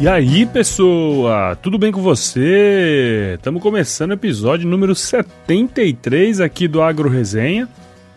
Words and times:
E 0.00 0.08
aí, 0.08 0.46
pessoa, 0.46 1.54
tudo 1.56 1.76
bem 1.76 1.92
com 1.92 2.00
você? 2.00 3.34
Estamos 3.34 3.60
começando 3.60 4.12
o 4.12 4.14
episódio 4.14 4.66
número 4.66 4.94
73 4.94 6.40
aqui 6.40 6.66
do 6.66 6.80
Agro 6.80 7.06
Resenha 7.06 7.68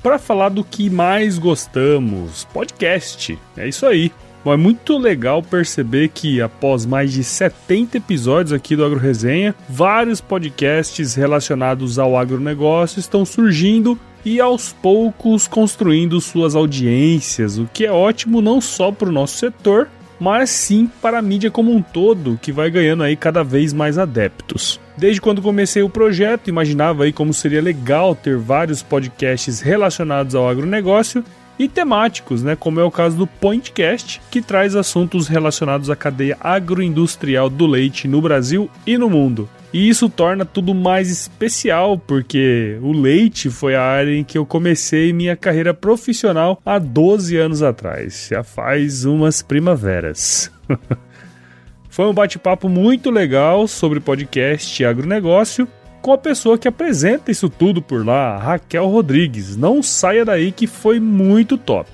para 0.02 0.18
falar 0.18 0.48
do 0.48 0.64
que 0.64 0.90
mais 0.90 1.38
gostamos, 1.38 2.46
podcast. 2.54 3.38
É 3.58 3.68
isso 3.68 3.86
aí. 3.86 4.14
Bom, 4.46 4.54
é 4.54 4.58
muito 4.58 4.98
legal 4.98 5.44
perceber 5.44 6.08
que 6.08 6.42
após 6.42 6.86
mais 6.86 7.12
de 7.12 7.22
70 7.22 7.98
episódios 7.98 8.54
aqui 8.54 8.78
do 8.78 8.86
Agro 8.86 8.98
Resenha, 8.98 9.54
vários 9.68 10.22
podcasts 10.22 11.16
relacionados 11.16 12.00
ao 12.00 12.18
agronegócio 12.18 13.02
estão 13.02 13.26
surgindo 13.26 14.00
e 14.24 14.40
aos 14.40 14.72
poucos 14.72 15.50
construindo 15.50 16.22
suas 16.22 16.56
audiências, 16.56 17.58
o 17.58 17.68
que 17.74 17.86
é 17.86 17.92
ótimo 17.92 18.42
não 18.42 18.62
só 18.62 18.90
para 18.90 19.10
o 19.10 19.12
nosso 19.12 19.36
setor, 19.38 19.90
mas 20.24 20.52
sim 20.52 20.90
para 21.02 21.20
a 21.20 21.22
mídia 21.22 21.52
como 21.52 21.76
um 21.76 21.82
todo, 21.82 22.40
que 22.42 22.50
vai 22.50 22.72
ganhando 22.72 23.04
aí 23.04 23.14
cada 23.14 23.44
vez 23.44 23.74
mais 23.74 23.98
adeptos. 23.98 24.80
Desde 24.96 25.20
quando 25.20 25.42
comecei 25.42 25.84
o 25.84 25.90
projeto, 25.90 26.48
imaginava 26.48 27.04
aí 27.04 27.12
como 27.12 27.34
seria 27.34 27.62
legal 27.62 28.16
ter 28.16 28.38
vários 28.38 28.82
podcasts 28.82 29.60
relacionados 29.60 30.34
ao 30.34 30.48
agronegócio 30.48 31.26
e 31.64 31.68
temáticos, 31.70 32.44
né, 32.44 32.56
como 32.56 32.80
é 32.80 32.84
o 32.84 32.92
caso 32.92 33.16
do 33.16 33.26
Pointcast, 33.26 34.22
que 34.30 34.42
traz 34.42 34.76
assuntos 34.76 35.28
relacionados 35.28 35.90
à 35.90 35.96
cadeia 35.96 36.38
agroindustrial 36.40 37.50
do 37.50 37.66
leite 37.66 38.08
no 38.08 38.22
Brasil 38.22 38.70
e 38.86 38.98
no 38.98 39.10
mundo. 39.10 39.50
E 39.74 39.90
isso 39.90 40.08
torna 40.08 40.46
tudo 40.46 40.76
mais 40.76 41.10
especial, 41.10 41.98
porque 41.98 42.78
o 42.82 42.92
leite 42.92 43.50
foi 43.50 43.74
a 43.74 43.82
área 43.82 44.16
em 44.16 44.24
que 44.24 44.38
eu 44.38 44.46
comecei 44.46 45.12
minha 45.12 45.36
carreira 45.36 45.74
profissional 45.74 46.62
há 46.64 46.78
12 46.78 47.36
anos 47.38 47.64
atrás. 47.64 48.28
Já 48.30 48.44
faz 48.44 49.04
umas 49.04 49.42
primaveras. 49.42 50.52
foi 51.90 52.06
um 52.06 52.14
bate-papo 52.14 52.70
muito 52.70 53.10
legal 53.10 53.68
sobre 53.68 54.00
podcast 54.00 54.82
e 54.82 54.86
agronegócio 54.86 55.68
com 56.04 56.12
a 56.12 56.18
pessoa 56.18 56.58
que 56.58 56.68
apresenta 56.68 57.32
isso 57.32 57.50
tudo 57.50 57.82
por 57.82 58.06
lá, 58.06 58.38
Raquel 58.38 58.90
Rodrigues. 58.90 59.56
Não 59.56 59.82
saia 59.82 60.26
daí 60.26 60.52
que 60.52 60.68
foi 60.68 61.00
muito 61.00 61.58
top. 61.58 61.90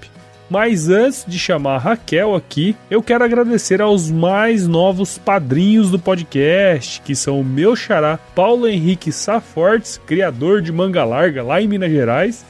Mas 0.50 0.90
antes 0.90 1.24
de 1.28 1.38
chamar 1.38 1.76
a 1.76 1.78
Raquel 1.78 2.34
aqui, 2.34 2.76
eu 2.90 3.04
quero 3.04 3.24
agradecer 3.24 3.84
aos 3.84 4.10
mais 4.10 4.68
novos 4.68 5.20
padrinhos 5.20 5.92
do 5.92 6.00
podcast, 6.00 7.00
que 7.02 7.16
são 7.16 7.40
o 7.40 7.46
meu 7.46 7.76
xará 7.76 8.18
Paulo 8.34 8.68
Henrique 8.68 9.12
Safortes, 9.12 10.02
criador 10.08 10.64
de 10.64 10.72
Manga 10.72 11.06
Larga 11.06 11.44
lá 11.44 11.62
em 11.62 11.68
Minas 11.68 11.92
Gerais, 11.92 12.44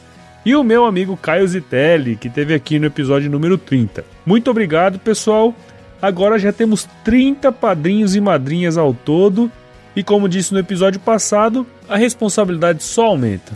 e 0.45 0.55
o 0.55 0.63
meu 0.63 0.85
amigo 0.85 1.17
Caio 1.17 1.45
Zitelli, 1.45 2.15
que 2.15 2.29
teve 2.29 2.53
aqui 2.53 2.79
no 2.79 2.85
episódio 2.85 3.29
número 3.29 3.57
30. 3.57 4.05
Muito 4.25 4.49
obrigado, 4.49 4.97
pessoal. 4.97 5.53
Agora 6.01 6.39
já 6.39 6.53
temos 6.53 6.87
30 7.03 7.51
padrinhos 7.51 8.15
e 8.15 8.21
madrinhas 8.21 8.77
ao 8.77 8.93
todo, 8.93 9.51
e 9.99 10.03
como 10.03 10.29
disse 10.29 10.53
no 10.53 10.59
episódio 10.59 10.97
passado, 10.97 11.67
a 11.89 11.97
responsabilidade 11.97 12.81
só 12.81 13.07
aumenta. 13.07 13.51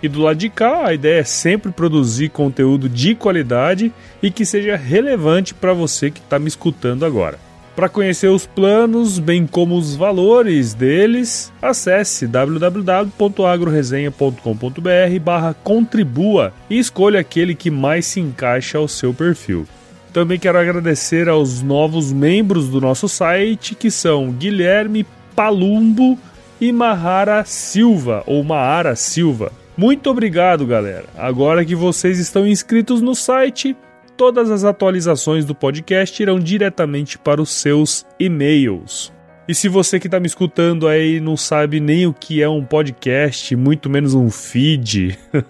E 0.00 0.06
do 0.06 0.22
lado 0.22 0.36
de 0.36 0.48
cá, 0.48 0.86
a 0.86 0.94
ideia 0.94 1.22
é 1.22 1.24
sempre 1.24 1.72
produzir 1.72 2.28
conteúdo 2.28 2.88
de 2.88 3.16
qualidade 3.16 3.92
e 4.22 4.30
que 4.30 4.44
seja 4.44 4.76
relevante 4.76 5.52
para 5.52 5.72
você 5.72 6.08
que 6.08 6.20
está 6.20 6.38
me 6.38 6.46
escutando 6.46 7.04
agora. 7.04 7.36
Para 7.74 7.88
conhecer 7.88 8.28
os 8.28 8.46
planos, 8.46 9.18
bem 9.18 9.44
como 9.44 9.76
os 9.76 9.96
valores 9.96 10.72
deles, 10.72 11.52
acesse 11.60 12.28
www.agroresenha.com.br 12.28 15.20
barra 15.20 15.52
contribua 15.64 16.52
e 16.70 16.78
escolha 16.78 17.18
aquele 17.18 17.56
que 17.56 17.72
mais 17.72 18.06
se 18.06 18.20
encaixa 18.20 18.78
ao 18.78 18.86
seu 18.86 19.12
perfil. 19.12 19.66
Também 20.12 20.38
quero 20.38 20.58
agradecer 20.58 21.28
aos 21.28 21.60
novos 21.60 22.12
membros 22.12 22.68
do 22.68 22.80
nosso 22.80 23.08
site, 23.08 23.74
que 23.74 23.90
são 23.90 24.30
Guilherme 24.30 25.04
Palumbo 25.38 26.18
e 26.60 26.72
Mahara 26.72 27.44
Silva, 27.44 28.24
ou 28.26 28.42
Maara 28.42 28.96
Silva. 28.96 29.52
Muito 29.76 30.10
obrigado, 30.10 30.66
galera. 30.66 31.04
Agora 31.16 31.64
que 31.64 31.76
vocês 31.76 32.18
estão 32.18 32.44
inscritos 32.44 33.00
no 33.00 33.14
site, 33.14 33.76
todas 34.16 34.50
as 34.50 34.64
atualizações 34.64 35.44
do 35.44 35.54
podcast 35.54 36.20
irão 36.20 36.40
diretamente 36.40 37.16
para 37.16 37.40
os 37.40 37.50
seus 37.50 38.04
e-mails. 38.18 39.12
E 39.48 39.54
se 39.54 39.66
você 39.66 39.98
que 39.98 40.08
está 40.08 40.20
me 40.20 40.26
escutando 40.26 40.86
aí 40.86 41.20
não 41.20 41.34
sabe 41.34 41.80
nem 41.80 42.06
o 42.06 42.12
que 42.12 42.42
é 42.42 42.48
um 42.48 42.62
podcast, 42.62 43.56
muito 43.56 43.88
menos 43.88 44.12
um 44.12 44.30
feed, 44.30 45.18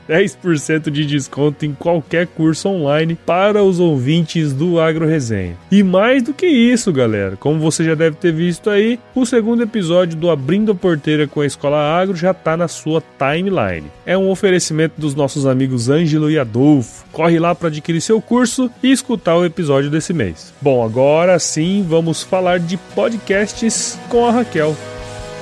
10% 0.10 0.90
de 0.90 1.06
desconto 1.06 1.66
em 1.66 1.74
qualquer 1.74 2.28
curso 2.28 2.70
online 2.70 3.18
para 3.26 3.64
os 3.64 3.80
ouvintes 3.80 4.54
do 4.54 4.80
Agro 4.80 5.08
Resenha. 5.08 5.56
E 5.72 5.84
mais 5.84 6.24
do 6.24 6.34
que 6.34 6.46
isso, 6.46 6.92
galera, 6.92 7.36
como 7.38 7.60
você 7.60 7.84
já 7.84 7.96
deve 7.96 8.18
ter 8.18 8.32
visto 8.32 8.70
aí, 8.70 9.00
o 9.16 9.26
segundo 9.26 9.64
episódio 9.64 10.18
do 10.18 10.30
Abrindo 10.30 10.72
a 10.72 10.76
Porteira 10.76 11.28
com 11.28 11.42
a 11.42 11.46
Escola 11.46 11.78
Agro 11.78 12.16
já 12.16 12.32
está 12.32 12.58
na 12.58 12.68
sua 12.68 13.02
timeline. 13.18 13.88
É 14.06 14.18
um 14.18 14.30
oferecimento 14.30 14.94
dos 14.98 15.16
nossos 15.16 15.46
amigos 15.46 15.90
Ângelo 15.90 16.30
e 16.30 16.38
Adolfo. 16.38 17.06
Corre 17.12 17.40
lá 17.40 17.56
para 17.56 17.70
adquirir 17.70 18.02
seu 18.02 18.22
curso 18.22 18.70
e 18.82 18.92
escutar 18.92 19.36
o 19.38 19.46
episódio 19.46 19.90
desse 19.90 20.14
mês. 20.14 20.54
Bom, 20.62 20.84
agora 20.84 21.40
sim 21.40 21.86
vamos 21.88 22.24
falar 22.24 22.60
de 22.60 22.78
podcasts 22.78 23.98
com 24.10 24.26
a 24.26 24.32
Raquel. 24.32 24.76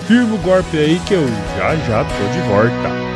Firma 0.08 0.36
o 0.36 0.38
golpe 0.40 0.78
aí 0.78 1.00
que 1.08 1.14
eu 1.14 1.28
já 1.58 1.76
já 1.76 2.04
tô 2.04 2.28
de 2.34 2.40
volta. 2.48 3.11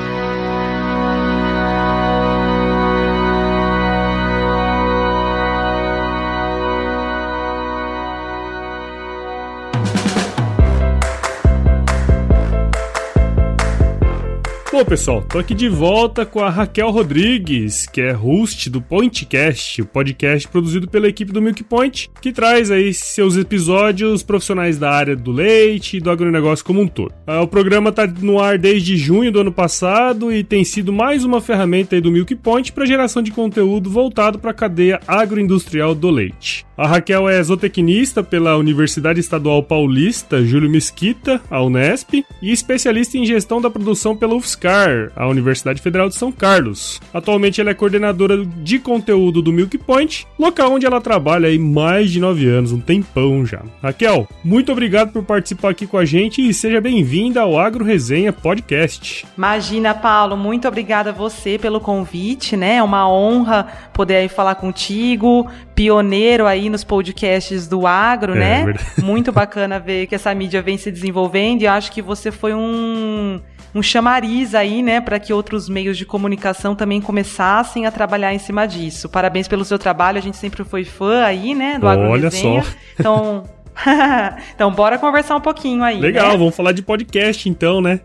Bom, 14.75 14.83
pessoal, 14.83 15.22
tô 15.22 15.39
aqui 15.39 15.54
de 15.54 15.69
volta 15.69 16.25
com 16.25 16.42
a 16.42 16.50
Raquel 16.50 16.92
Rodrigues, 16.92 17.86
que 17.86 18.01
é 18.01 18.12
host 18.12 18.69
do 18.69 18.81
Pointcast, 18.81 19.81
o 19.81 19.86
podcast 19.86 20.50
produzido 20.50 20.86
pela 20.86 21.07
equipe 21.07 21.31
do 21.31 21.42
Milk 21.42 21.63
Point, 21.63 22.12
que 22.19 22.33
traz 22.33 22.69
aí 22.69 22.94
seus 22.94 23.38
episódios 23.38 24.22
profissionais 24.22 24.77
da 24.77 24.92
área 24.92 25.16
do 25.16 25.31
leite 25.31 25.95
e 25.95 26.01
do 26.01 26.12
agronegócio 26.12 26.66
como 26.66 26.81
um 26.81 26.89
todo. 26.89 27.13
Ah, 27.25 27.42
o 27.42 27.48
programa 27.48 27.89
tá 27.89 28.06
no 28.06 28.38
ar 28.38 28.57
desde 28.57 28.98
junho 28.98 29.31
do 29.31 29.39
ano 29.39 29.51
passado 29.51 30.30
e 30.30 30.44
tem 30.44 30.66
sido 30.66 30.92
mais 30.92 31.24
uma 31.24 31.39
ferramenta 31.39 31.95
aí 31.95 32.01
do 32.01 32.12
Milk 32.12 32.36
Point 32.36 32.74
para 32.74 32.86
geração 32.86 33.24
de 33.24 33.31
conteúdo 33.31 33.89
voltado 33.89 34.39
para 34.39 34.51
a 34.51 34.54
cadeia 34.54 35.00
agroindustrial 35.07 35.95
do 35.95 36.10
leite. 36.10 36.66
A 36.78 36.86
Raquel 36.86 37.30
é 37.30 37.42
zootecnista 37.42 38.21
pela 38.21 38.57
Universidade 38.57 39.21
Estadual 39.21 39.63
Paulista 39.63 40.44
Júlio 40.44 40.69
Mesquita, 40.69 41.39
a 41.50 41.63
Unesp, 41.63 42.25
e 42.42 42.51
especialista 42.51 43.18
em 43.18 43.25
gestão 43.25 43.62
da 43.62 43.69
produção 43.69 44.13
pela 44.13 44.36
UFSCar, 44.66 45.12
a 45.16 45.28
Universidade 45.28 45.82
Federal 45.82 46.10
de 46.10 46.16
São 46.16 46.32
Carlos. 46.32 47.00
Atualmente 47.14 47.62
ela 47.62 47.70
é 47.70 47.74
coordenadora 47.74 48.44
de 48.46 48.80
conteúdo 48.80 49.42
do 49.42 49.54
Milk 49.54 49.78
Point, 49.78 50.28
local 50.38 50.74
onde 50.74 50.86
ela 50.86 51.00
trabalha 51.00 51.48
há 51.48 51.60
mais 51.60 52.12
de 52.12 52.20
nove 52.20 52.48
anos, 52.48 52.72
um 52.72 52.80
tempão 52.80 53.46
já. 53.46 53.62
Raquel, 53.82 54.28
muito 54.44 54.72
obrigado 54.72 55.12
por 55.12 55.24
participar 55.24 55.70
aqui 55.70 55.86
com 55.86 55.98
a 55.98 56.06
gente 56.06 56.46
e 56.46 56.54
seja 56.54 56.82
bem-vinda 56.82 57.42
ao 57.42 57.60
Agro 57.60 57.86
Resenha 57.86 58.34
Podcast. 58.34 59.26
Imagina, 59.38 59.94
Paulo, 59.94 60.36
muito 60.36 60.68
obrigada 60.68 61.12
a 61.12 61.14
você 61.14 61.58
pelo 61.58 61.80
convite, 61.80 62.58
né? 62.58 62.78
É 62.78 62.84
uma 62.84 63.10
honra 63.10 63.68
poder 63.94 64.18
aí 64.18 64.30
falar 64.30 64.56
contigo, 64.56 65.48
pioneiro 65.75 66.48
aí 66.48 66.69
nos 66.69 66.83
podcasts 66.83 67.68
do 67.68 67.86
agro, 67.86 68.33
é, 68.33 68.39
né? 68.39 68.66
Verdade. 68.66 68.89
Muito 69.04 69.31
bacana 69.31 69.77
ver 69.77 70.07
que 70.07 70.16
essa 70.16 70.33
mídia 70.33 70.62
vem 70.62 70.77
se 70.77 70.89
desenvolvendo 70.89 71.62
e 71.62 71.68
acho 71.68 71.92
que 71.92 72.01
você 72.01 72.31
foi 72.31 72.54
um 72.54 73.39
um 73.75 73.83
chamariz 73.83 74.56
aí, 74.56 74.81
né, 74.81 75.01
para 75.01 75.19
que 75.19 75.33
outros 75.33 75.68
meios 75.68 75.98
de 75.98 76.06
comunicação 76.06 76.74
também 76.74 77.01
começassem 77.01 77.86
a 77.86 77.92
trabalhar 77.92 78.33
em 78.33 78.39
cima 78.39 78.66
disso. 78.66 79.10
Parabéns 79.10 79.50
pelo 79.50 79.66
seu 79.66 79.77
trabalho, 79.77 80.18
a 80.18 80.22
gente 80.22 80.38
sempre 80.38 80.63
foi 80.63 80.86
fã 80.86 81.25
aí, 81.25 81.54
né, 81.54 81.78
do 81.78 81.86
Olha 81.86 82.31
só. 82.31 82.63
Então, 82.98 83.44
então, 84.56 84.72
bora 84.72 84.98
conversar 84.98 85.36
um 85.36 85.42
pouquinho 85.42 85.83
aí. 85.83 86.00
Legal, 86.00 86.31
né? 86.31 86.38
vamos 86.38 86.56
falar 86.56 86.72
de 86.72 86.81
podcast 86.81 87.50
então, 87.50 87.81
né? 87.81 88.00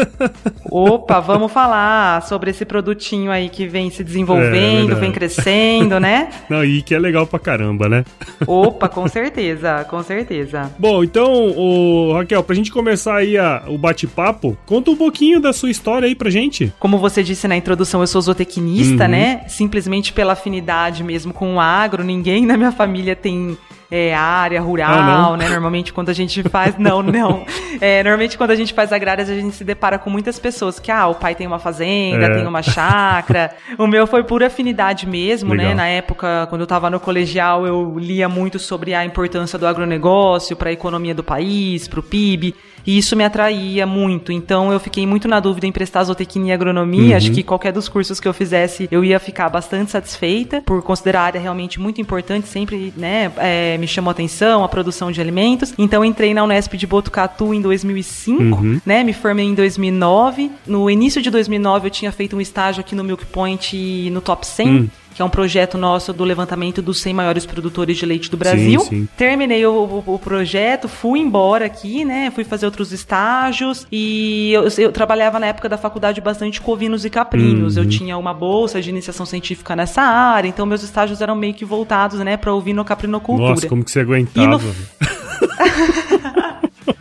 Opa, 0.70 1.20
vamos 1.20 1.50
falar 1.50 2.22
sobre 2.22 2.50
esse 2.50 2.64
produtinho 2.64 3.30
aí 3.30 3.48
que 3.48 3.66
vem 3.66 3.90
se 3.90 4.04
desenvolvendo, 4.04 4.92
é, 4.92 4.94
vem 4.94 5.10
crescendo, 5.10 5.98
né? 5.98 6.28
Não, 6.48 6.64
e 6.64 6.82
que 6.82 6.94
é 6.94 6.98
legal 6.98 7.26
pra 7.26 7.38
caramba, 7.38 7.88
né? 7.88 8.04
Opa, 8.46 8.88
com 8.88 9.08
certeza, 9.08 9.84
com 9.84 10.02
certeza. 10.02 10.70
Bom, 10.78 11.02
então, 11.02 11.32
o 11.56 12.12
Raquel, 12.12 12.42
pra 12.42 12.54
gente 12.54 12.70
começar 12.70 13.16
aí 13.16 13.36
a, 13.38 13.64
o 13.66 13.78
bate-papo, 13.78 14.56
conta 14.66 14.90
um 14.90 14.96
pouquinho 14.96 15.40
da 15.40 15.52
sua 15.52 15.70
história 15.70 16.06
aí 16.06 16.14
pra 16.14 16.30
gente. 16.30 16.72
Como 16.78 16.98
você 16.98 17.22
disse 17.22 17.48
na 17.48 17.56
introdução, 17.56 18.00
eu 18.00 18.06
sou 18.06 18.20
zootecnista, 18.20 19.04
uhum. 19.04 19.10
né? 19.10 19.44
Simplesmente 19.48 20.12
pela 20.12 20.34
afinidade 20.34 21.02
mesmo 21.02 21.32
com 21.32 21.56
o 21.56 21.60
agro, 21.60 22.04
ninguém 22.04 22.44
na 22.44 22.56
minha 22.56 22.72
família 22.72 23.16
tem 23.16 23.56
é, 23.90 24.14
área 24.14 24.60
rural, 24.60 25.34
ah, 25.34 25.36
né? 25.36 25.48
Normalmente 25.48 25.92
quando 25.92 26.10
a 26.10 26.12
gente 26.12 26.42
faz. 26.42 26.76
Não, 26.78 27.02
não. 27.02 27.44
É, 27.80 28.02
normalmente 28.02 28.36
quando 28.36 28.50
a 28.50 28.54
gente 28.54 28.72
faz 28.72 28.92
agrárias, 28.92 29.28
a 29.28 29.34
gente 29.34 29.54
se 29.54 29.64
depara 29.64 29.98
com 29.98 30.10
muitas 30.10 30.38
pessoas 30.38 30.78
que, 30.78 30.90
ah, 30.90 31.08
o 31.08 31.14
pai 31.14 31.34
tem 31.34 31.46
uma 31.46 31.58
fazenda, 31.58 32.26
é. 32.26 32.34
tem 32.34 32.46
uma 32.46 32.62
chácara. 32.62 33.52
o 33.76 33.86
meu 33.86 34.06
foi 34.06 34.22
pura 34.22 34.46
afinidade 34.46 35.06
mesmo, 35.06 35.54
né? 35.54 35.64
Legal. 35.64 35.70
né? 35.70 35.82
Na 35.82 35.88
época, 35.88 36.46
quando 36.48 36.60
eu 36.60 36.64
estava 36.64 36.90
no 36.90 37.00
colegial, 37.00 37.66
eu 37.66 37.98
lia 37.98 38.28
muito 38.28 38.58
sobre 38.58 38.94
a 38.94 39.04
importância 39.04 39.58
do 39.58 39.66
agronegócio 39.66 40.56
para 40.56 40.70
a 40.70 40.72
economia 40.72 41.14
do 41.14 41.24
país, 41.24 41.88
para 41.88 42.00
o 42.00 42.02
PIB. 42.02 42.54
E 42.86 42.98
isso 42.98 43.16
me 43.16 43.24
atraía 43.24 43.86
muito. 43.86 44.32
Então 44.32 44.72
eu 44.72 44.80
fiquei 44.80 45.06
muito 45.06 45.28
na 45.28 45.40
dúvida 45.40 45.66
em 45.66 45.72
prestar 45.72 46.04
zootecnia 46.04 46.52
e 46.52 46.54
agronomia. 46.54 47.10
Uhum. 47.10 47.16
Acho 47.16 47.32
que 47.32 47.42
qualquer 47.42 47.72
dos 47.72 47.88
cursos 47.88 48.20
que 48.20 48.28
eu 48.28 48.34
fizesse, 48.34 48.88
eu 48.90 49.04
ia 49.04 49.18
ficar 49.18 49.48
bastante 49.48 49.90
satisfeita, 49.90 50.62
por 50.62 50.82
considerar 50.82 51.20
a 51.20 51.24
área 51.24 51.40
realmente 51.40 51.80
muito 51.80 52.00
importante, 52.00 52.48
sempre, 52.48 52.92
né, 52.96 53.30
é, 53.36 53.76
me 53.78 53.86
chamou 53.86 54.10
atenção 54.10 54.64
a 54.64 54.68
produção 54.68 55.10
de 55.12 55.20
alimentos. 55.20 55.74
Então 55.78 56.04
entrei 56.04 56.32
na 56.34 56.44
Unesp 56.44 56.74
de 56.74 56.86
Botucatu 56.86 57.52
em 57.52 57.60
2005, 57.60 58.42
uhum. 58.42 58.80
né, 58.84 59.04
me 59.04 59.12
formei 59.12 59.46
em 59.46 59.54
2009. 59.54 60.50
No 60.66 60.90
início 60.90 61.20
de 61.20 61.30
2009 61.30 61.86
eu 61.86 61.90
tinha 61.90 62.12
feito 62.12 62.36
um 62.36 62.40
estágio 62.40 62.80
aqui 62.80 62.94
no 62.94 63.04
Milk 63.04 63.26
Point 63.26 64.10
no 64.10 64.20
Top 64.20 64.46
100. 64.46 64.68
Uhum 64.68 64.88
que 65.18 65.22
é 65.22 65.24
um 65.24 65.28
projeto 65.28 65.76
nosso 65.76 66.12
do 66.12 66.22
levantamento 66.22 66.80
dos 66.80 67.00
100 67.00 67.12
maiores 67.12 67.44
produtores 67.44 67.96
de 67.96 68.06
leite 68.06 68.30
do 68.30 68.36
Brasil. 68.36 68.78
Sim, 68.82 68.88
sim. 68.88 69.08
Terminei 69.16 69.66
o, 69.66 69.72
o, 69.72 70.14
o, 70.14 70.16
projeto, 70.16 70.86
fui 70.86 71.18
embora 71.18 71.66
aqui, 71.66 72.04
né? 72.04 72.30
Fui 72.30 72.44
fazer 72.44 72.66
outros 72.66 72.92
estágios 72.92 73.84
e 73.90 74.52
eu, 74.52 74.68
eu 74.78 74.92
trabalhava 74.92 75.40
na 75.40 75.48
época 75.48 75.68
da 75.68 75.76
faculdade 75.76 76.20
bastante 76.20 76.60
com 76.60 76.70
ovinos 76.70 77.04
e 77.04 77.10
caprinos. 77.10 77.76
Uhum. 77.76 77.82
Eu 77.82 77.88
tinha 77.88 78.16
uma 78.16 78.32
bolsa 78.32 78.80
de 78.80 78.90
iniciação 78.90 79.26
científica 79.26 79.74
nessa 79.74 80.02
área, 80.02 80.48
então 80.48 80.64
meus 80.64 80.84
estágios 80.84 81.20
eram 81.20 81.34
meio 81.34 81.52
que 81.52 81.64
voltados, 81.64 82.20
né, 82.20 82.36
para 82.36 82.54
ovino 82.54 82.84
caprinocultura. 82.84 83.50
Nossa, 83.50 83.68
como 83.68 83.82
que 83.82 83.90
você 83.90 83.98
aguentava? 83.98 84.46
No... 84.46 84.60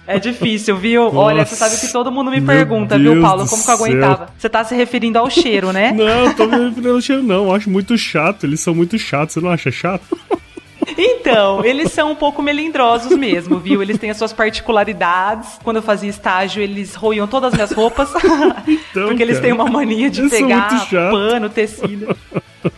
É 0.08 0.18
difícil, 0.18 0.78
viu? 0.78 1.04
Nossa, 1.04 1.18
Olha, 1.18 1.46
você 1.46 1.56
sabe 1.56 1.78
que 1.78 1.92
todo 1.92 2.10
mundo 2.10 2.32
me 2.32 2.40
pergunta, 2.40 2.98
Deus 2.98 3.16
viu, 3.16 3.22
Paulo? 3.22 3.46
Como 3.46 3.62
que 3.62 3.70
eu 3.70 3.74
aguentava? 3.74 4.30
Você 4.38 4.48
tá 4.48 4.64
se 4.64 4.74
referindo 4.74 5.20
ao 5.20 5.30
cheiro, 5.30 5.74
né? 5.74 5.92
Não, 5.92 6.34
tô 6.34 6.48
me 6.48 6.58
referindo 6.58 6.94
ao 6.94 7.02
cheiro, 7.02 7.22
não. 7.24 7.46
Eu 7.46 7.54
acho 7.54 7.70
muito 7.70 7.98
chato. 7.98 8.46
Eles 8.46 8.62
são 8.62 8.74
muito 8.74 8.98
chatos. 8.98 9.34
Você 9.34 9.42
não 9.42 9.50
acha 9.52 9.70
chato? 9.70 10.18
Então, 10.98 11.66
eles 11.66 11.92
são 11.92 12.12
um 12.12 12.16
pouco 12.16 12.42
melindrosos 12.42 13.18
mesmo, 13.18 13.60
viu? 13.60 13.82
Eles 13.82 13.98
têm 13.98 14.10
as 14.10 14.18
suas 14.18 14.32
particularidades. 14.32 15.60
Quando 15.64 15.78
eu 15.78 15.84
fazia 15.84 16.10
estágio, 16.10 16.62
eles 16.62 16.96
roiam 16.96 17.28
todas 17.28 17.50
as 17.50 17.54
minhas 17.56 17.72
roupas. 17.72 18.10
Então, 18.68 19.08
porque 19.08 19.24
eles 19.24 19.40
têm 19.40 19.52
uma 19.52 19.66
mania 19.66 20.10
de 20.10 20.30
pegar 20.30 20.88
pano, 20.90 21.50
tecido. 21.50 22.16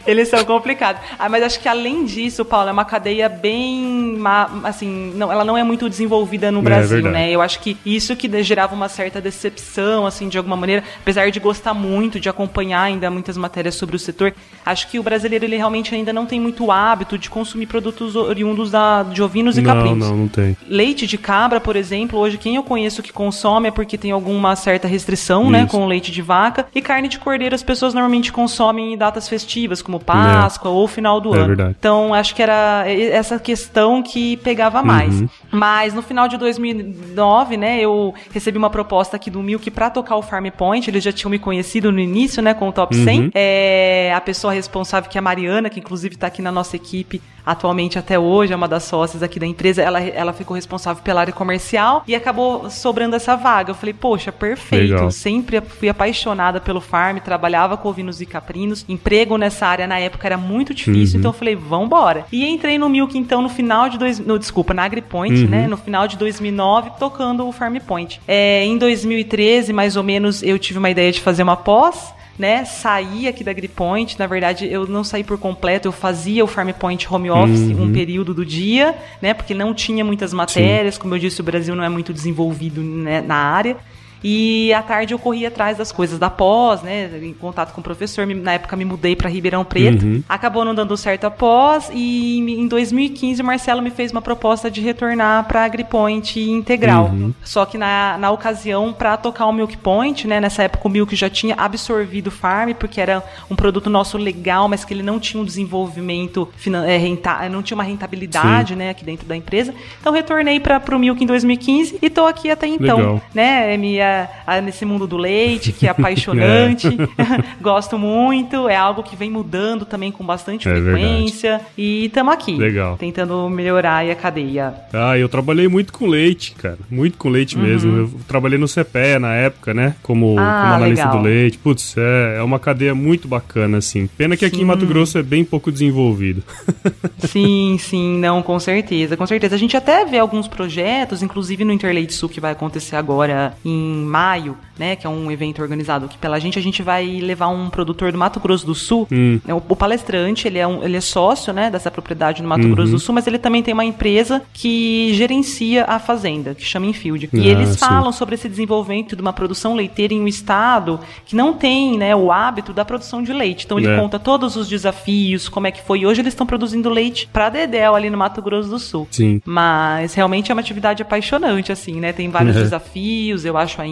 Eles 0.05 0.27
são 0.27 0.43
complicados. 0.43 1.01
Ah, 1.17 1.29
mas 1.29 1.43
acho 1.43 1.59
que 1.59 1.67
além 1.67 2.05
disso, 2.05 2.43
Paulo, 2.43 2.69
é 2.69 2.71
uma 2.71 2.85
cadeia 2.85 3.29
bem. 3.29 4.17
Assim, 4.63 5.13
não, 5.15 5.31
ela 5.31 5.43
não 5.43 5.57
é 5.57 5.63
muito 5.63 5.89
desenvolvida 5.89 6.51
no 6.51 6.59
é 6.59 6.63
Brasil, 6.63 7.07
é 7.07 7.11
né? 7.11 7.31
Eu 7.31 7.41
acho 7.41 7.59
que 7.59 7.77
isso 7.85 8.15
que 8.15 8.29
gerava 8.43 8.75
uma 8.75 8.89
certa 8.89 9.21
decepção, 9.21 10.05
assim, 10.05 10.27
de 10.27 10.37
alguma 10.37 10.55
maneira, 10.55 10.83
apesar 11.01 11.29
de 11.31 11.39
gostar 11.39 11.73
muito, 11.73 12.19
de 12.19 12.29
acompanhar 12.29 12.83
ainda 12.83 13.09
muitas 13.09 13.37
matérias 13.37 13.75
sobre 13.75 13.95
o 13.95 13.99
setor, 13.99 14.33
acho 14.65 14.87
que 14.87 14.99
o 14.99 15.03
brasileiro 15.03 15.45
ele 15.45 15.57
realmente 15.57 15.93
ainda 15.93 16.13
não 16.13 16.25
tem 16.25 16.39
muito 16.39 16.71
hábito 16.71 17.17
de 17.17 17.29
consumir 17.29 17.65
produtos 17.65 17.98
oriundos 18.15 18.71
da, 18.71 19.03
de 19.03 19.21
ovinos 19.21 19.57
e 19.57 19.61
não, 19.61 19.73
caprinos. 19.73 20.09
Não, 20.09 20.17
não 20.17 20.27
tem. 20.27 20.55
Leite 20.67 21.07
de 21.07 21.17
cabra, 21.17 21.59
por 21.59 21.75
exemplo, 21.75 22.19
hoje 22.19 22.37
quem 22.37 22.55
eu 22.55 22.63
conheço 22.63 23.01
que 23.01 23.11
consome 23.11 23.67
é 23.67 23.71
porque 23.71 23.97
tem 23.97 24.11
alguma 24.11 24.55
certa 24.55 24.87
restrição, 24.87 25.49
né, 25.49 25.63
isso. 25.63 25.77
né, 25.77 25.79
com 25.79 25.87
leite 25.87 26.11
de 26.11 26.21
vaca. 26.21 26.67
E 26.73 26.81
carne 26.81 27.07
de 27.07 27.19
cordeiro 27.19 27.55
as 27.55 27.63
pessoas 27.63 27.93
normalmente 27.93 28.31
consomem 28.31 28.93
em 28.93 28.97
datas 28.97 29.27
festivas, 29.27 29.81
como 29.81 29.99
Páscoa 29.99 30.69
é. 30.69 30.73
ou 30.73 30.87
final 30.87 31.19
do 31.19 31.33
é 31.35 31.37
ano. 31.37 31.47
Verdade. 31.47 31.75
Então, 31.79 32.13
acho 32.13 32.35
que 32.35 32.41
era 32.41 32.83
essa 32.87 33.39
questão 33.39 34.01
que 34.01 34.37
pegava 34.37 34.81
mais. 34.81 35.21
Uhum. 35.21 35.29
Mas 35.51 35.93
no 35.93 36.01
final 36.01 36.27
de 36.27 36.37
2009, 36.37 37.57
né, 37.57 37.81
eu 37.81 38.13
recebi 38.31 38.57
uma 38.57 38.69
proposta 38.69 39.15
aqui 39.15 39.29
do 39.29 39.41
Milk 39.41 39.69
para 39.71 39.89
tocar 39.89 40.15
o 40.15 40.21
Farm 40.21 40.47
Point. 40.49 40.89
Eles 40.89 41.03
já 41.03 41.11
tinham 41.11 41.31
me 41.31 41.39
conhecido 41.39 41.91
no 41.91 41.99
início, 41.99 42.41
né, 42.41 42.53
com 42.53 42.69
o 42.69 42.71
Top 42.71 42.95
100. 42.95 43.19
Uhum. 43.19 43.31
É, 43.33 44.13
a 44.15 44.21
pessoa 44.21 44.53
responsável, 44.53 45.09
que 45.09 45.17
é 45.17 45.19
a 45.19 45.21
Mariana, 45.21 45.69
que 45.69 45.79
inclusive 45.79 46.15
está 46.15 46.27
aqui 46.27 46.41
na 46.41 46.51
nossa 46.51 46.75
equipe 46.75 47.21
atualmente 47.49 47.97
até 47.97 48.19
hoje, 48.19 48.53
é 48.53 48.55
uma 48.55 48.67
das 48.67 48.83
sócias 48.83 49.23
aqui 49.23 49.39
da 49.39 49.45
empresa, 49.45 49.81
ela, 49.81 49.99
ela 49.99 50.33
ficou 50.33 50.55
responsável 50.55 51.01
pela 51.01 51.21
área 51.21 51.33
comercial 51.33 52.03
e 52.07 52.13
acabou 52.13 52.69
sobrando 52.69 53.15
essa 53.15 53.35
vaga. 53.35 53.71
Eu 53.71 53.75
falei, 53.75 53.93
poxa, 53.93 54.31
perfeito. 54.31 54.93
Legal. 54.93 55.11
Sempre 55.11 55.59
fui 55.61 55.89
apaixonada 55.89 56.61
pelo 56.61 56.79
farm, 56.79 57.17
trabalhava 57.17 57.75
com 57.75 57.89
ovinos 57.89 58.21
e 58.21 58.25
caprinos. 58.25 58.85
Emprego 58.87 59.35
nessa 59.35 59.65
área 59.65 59.87
na 59.87 59.99
época 59.99 60.27
era 60.27 60.37
muito 60.37 60.75
difícil, 60.75 61.15
uhum. 61.15 61.19
então 61.19 61.29
eu 61.29 61.33
falei, 61.33 61.55
vambora. 61.55 62.25
E 62.31 62.45
entrei 62.45 62.77
no 62.77 62.87
Milk, 62.87 63.17
então, 63.17 63.41
no 63.41 63.49
final 63.49 63.89
de 63.89 63.97
dois, 63.97 64.19
no, 64.19 64.37
desculpa, 64.37 64.73
na 64.73 64.83
AgriPoint, 64.83 65.33
uhum. 65.33 65.38
Né? 65.47 65.67
No 65.67 65.77
final 65.77 66.07
de 66.07 66.17
2009, 66.17 66.91
tocando 66.99 67.47
o 67.47 67.51
Farm 67.51 67.77
Point. 67.77 68.19
É, 68.27 68.65
em 68.65 68.77
2013, 68.77 69.71
mais 69.73 69.95
ou 69.95 70.03
menos, 70.03 70.41
eu 70.43 70.57
tive 70.57 70.79
uma 70.79 70.89
ideia 70.89 71.11
de 71.11 71.21
fazer 71.21 71.43
uma 71.43 71.55
pós 71.55 72.13
né, 72.39 72.63
saí 72.63 73.27
aqui 73.27 73.43
da 73.43 73.51
Gripoint. 73.51 74.17
Na 74.17 74.25
verdade, 74.25 74.65
eu 74.71 74.87
não 74.87 75.03
saí 75.03 75.25
por 75.25 75.37
completo, 75.37 75.89
eu 75.89 75.91
fazia 75.91 76.41
o 76.41 76.47
Farm 76.47 76.69
Point 76.69 77.05
Home 77.13 77.29
Office 77.29 77.59
uhum. 77.59 77.83
um 77.83 77.91
período 77.91 78.33
do 78.33 78.45
dia, 78.45 78.95
né, 79.21 79.33
porque 79.33 79.53
não 79.53 79.73
tinha 79.73 80.05
muitas 80.05 80.33
matérias. 80.33 80.95
Sim. 80.95 81.01
Como 81.01 81.13
eu 81.13 81.19
disse, 81.19 81.41
o 81.41 81.43
Brasil 81.43 81.75
não 81.75 81.83
é 81.83 81.89
muito 81.89 82.13
desenvolvido 82.13 82.81
né, 82.81 83.19
na 83.19 83.35
área. 83.35 83.75
E 84.23 84.73
à 84.73 84.81
tarde 84.81 85.13
eu 85.13 85.19
corri 85.19 85.45
atrás 85.45 85.77
das 85.77 85.91
coisas 85.91 86.19
da 86.19 86.29
pós, 86.29 86.81
né? 86.81 87.09
Em 87.21 87.33
contato 87.33 87.73
com 87.73 87.81
o 87.81 87.83
professor. 87.83 88.25
Na 88.27 88.53
época 88.53 88.75
me 88.75 88.85
mudei 88.85 89.15
para 89.15 89.29
Ribeirão 89.29 89.63
Preto. 89.63 90.05
Uhum. 90.05 90.23
Acabou 90.27 90.65
não 90.65 90.75
dando 90.75 90.95
certo 90.97 91.25
a 91.25 91.31
pós. 91.31 91.89
E 91.93 92.39
em 92.39 92.67
2015 92.67 93.41
o 93.41 93.45
Marcelo 93.45 93.81
me 93.81 93.89
fez 93.89 94.11
uma 94.11 94.21
proposta 94.21 94.69
de 94.69 94.81
retornar 94.81 95.45
para 95.45 95.63
AgriPoint 95.63 96.39
integral. 96.39 97.05
Uhum. 97.05 97.33
Só 97.43 97.65
que 97.65 97.77
na, 97.77 98.17
na 98.17 98.31
ocasião, 98.31 98.91
para 98.91 99.15
tocar 99.17 99.45
o 99.45 99.53
Milk 99.53 99.77
Point, 99.77 100.27
né? 100.27 100.39
Nessa 100.39 100.63
época 100.63 100.87
o 100.87 100.91
Milk 100.91 101.15
já 101.15 101.29
tinha 101.29 101.55
absorvido 101.55 102.27
o 102.27 102.31
Farm, 102.31 102.73
porque 102.73 102.99
era 102.99 103.23
um 103.49 103.55
produto 103.55 103.89
nosso 103.89 104.17
legal, 104.17 104.67
mas 104.67 104.83
que 104.83 104.93
ele 104.93 105.03
não 105.03 105.19
tinha 105.19 105.41
um 105.41 105.45
desenvolvimento, 105.45 106.49
é, 106.85 106.97
renta, 106.97 107.47
não 107.49 107.61
tinha 107.63 107.75
uma 107.75 107.83
rentabilidade, 107.83 108.73
Sim. 108.73 108.79
né? 108.79 108.89
Aqui 108.89 109.05
dentro 109.05 109.27
da 109.27 109.35
empresa. 109.35 109.73
Então 109.99 110.11
retornei 110.11 110.59
para 110.59 110.95
o 110.95 110.99
Milk 110.99 111.23
em 111.23 111.27
2015 111.27 111.99
e 112.01 112.09
tô 112.09 112.25
aqui 112.25 112.49
até 112.49 112.67
então, 112.67 112.97
Legal. 112.97 113.21
né? 113.33 113.77
Me 113.77 113.99
é, 114.09 114.61
nesse 114.61 114.85
mundo 114.85 115.07
do 115.07 115.17
leite, 115.17 115.71
que 115.71 115.87
é 115.87 115.89
apaixonante. 115.89 116.89
É. 117.19 117.59
Gosto 117.61 117.97
muito, 117.97 118.67
é 118.67 118.75
algo 118.75 119.03
que 119.03 119.15
vem 119.15 119.29
mudando 119.29 119.85
também 119.85 120.11
com 120.11 120.25
bastante 120.25 120.67
é 120.67 120.71
frequência. 120.71 121.51
Verdade. 121.51 121.71
E 121.77 122.05
estamos 122.05 122.33
aqui. 122.33 122.55
Legal. 122.55 122.97
Tentando 122.97 123.49
melhorar 123.49 124.09
a 124.09 124.15
cadeia. 124.15 124.73
Ah, 124.93 125.17
eu 125.17 125.27
trabalhei 125.27 125.67
muito 125.67 125.91
com 125.91 126.07
leite, 126.07 126.53
cara. 126.53 126.77
Muito 126.89 127.17
com 127.17 127.29
leite 127.29 127.55
uhum. 127.55 127.63
mesmo. 127.63 127.97
Eu 127.97 128.11
trabalhei 128.27 128.57
no 128.57 128.67
CPE 128.67 129.19
na 129.19 129.35
época, 129.35 129.73
né? 129.73 129.95
Como, 130.01 130.35
ah, 130.39 130.61
como 130.61 130.73
analista 130.75 131.05
legal. 131.05 131.21
do 131.21 131.27
leite. 131.27 131.57
Putz, 131.57 131.95
é, 131.97 132.37
é 132.37 132.43
uma 132.43 132.59
cadeia 132.59 132.95
muito 132.95 133.27
bacana, 133.27 133.77
assim. 133.77 134.07
Pena 134.07 134.35
que 134.35 134.47
sim. 134.47 134.53
aqui 134.53 134.61
em 134.61 134.65
Mato 134.65 134.85
Grosso 134.85 135.17
é 135.17 135.23
bem 135.23 135.43
pouco 135.43 135.71
desenvolvido. 135.71 136.43
sim, 137.19 137.77
sim, 137.79 138.17
não, 138.19 138.41
com 138.41 138.59
certeza. 138.59 139.17
Com 139.17 139.25
certeza. 139.25 139.55
A 139.55 139.59
gente 139.59 139.75
até 139.75 140.05
vê 140.05 140.17
alguns 140.17 140.47
projetos, 140.47 141.21
inclusive 141.21 141.63
no 141.63 141.73
Interleite 141.73 142.13
Sul, 142.13 142.29
que 142.29 142.39
vai 142.39 142.51
acontecer 142.51 142.95
agora 142.95 143.53
em 143.63 143.98
maio, 143.99 144.57
né? 144.77 144.95
Que 144.95 145.05
é 145.05 145.09
um 145.09 145.31
evento 145.31 145.61
organizado 145.61 146.05
aqui 146.05 146.17
pela 146.17 146.39
gente. 146.39 146.57
A 146.57 146.61
gente 146.61 146.81
vai 146.81 147.05
levar 147.19 147.47
um 147.49 147.69
produtor 147.69 148.11
do 148.11 148.17
Mato 148.17 148.39
Grosso 148.39 148.65
do 148.65 148.73
Sul. 148.73 149.07
Hum. 149.11 149.39
O, 149.47 149.73
o, 149.73 149.75
palestrante, 149.75 150.47
ele 150.47 150.57
é, 150.57 150.67
um, 150.67 150.83
ele 150.83 150.97
é 150.97 151.01
sócio, 151.01 151.53
né? 151.53 151.69
Dessa 151.69 151.91
propriedade 151.91 152.41
no 152.41 152.47
Mato 152.47 152.63
uhum. 152.63 152.71
Grosso 152.71 152.91
do 152.93 152.99
Sul, 152.99 153.13
mas 153.13 153.27
ele 153.27 153.37
também 153.37 153.61
tem 153.61 153.73
uma 153.73 153.85
empresa 153.85 154.41
que 154.53 155.13
gerencia 155.13 155.85
a 155.85 155.99
fazenda, 155.99 156.55
que 156.55 156.63
chama 156.63 156.85
Infield. 156.85 157.29
Ah, 157.33 157.37
e 157.37 157.47
eles 157.47 157.75
falam 157.75 158.11
sobre 158.11 158.35
esse 158.35 158.47
desenvolvimento 158.47 159.15
de 159.15 159.21
uma 159.21 159.33
produção 159.33 159.75
leiteira 159.75 160.13
em 160.13 160.21
um 160.21 160.27
estado 160.27 160.99
que 161.25 161.35
não 161.35 161.53
tem, 161.53 161.97
né? 161.97 162.15
O 162.15 162.31
hábito 162.31 162.73
da 162.73 162.85
produção 162.85 163.21
de 163.21 163.33
leite. 163.33 163.65
Então 163.65 163.77
ele 163.77 163.87
é. 163.87 163.97
conta 163.97 164.17
todos 164.17 164.55
os 164.55 164.67
desafios, 164.67 165.49
como 165.49 165.67
é 165.67 165.71
que 165.71 165.81
foi. 165.81 165.99
E 165.99 166.05
hoje 166.05 166.21
eles 166.21 166.33
estão 166.33 166.47
produzindo 166.47 166.89
leite 166.89 167.27
para 167.31 167.49
Dedéu 167.49 167.95
ali 167.95 168.09
no 168.09 168.17
Mato 168.17 168.41
Grosso 168.41 168.69
do 168.69 168.79
Sul. 168.79 169.07
Sim. 169.11 169.41
Mas 169.45 170.13
realmente 170.13 170.51
é 170.51 170.53
uma 170.53 170.61
atividade 170.61 171.01
apaixonante, 171.01 171.71
assim, 171.71 171.99
né? 171.99 172.13
Tem 172.13 172.29
vários 172.29 172.55
é. 172.57 172.61
desafios, 172.61 173.45
eu 173.45 173.57
acho 173.57 173.81
ainda. 173.81 173.88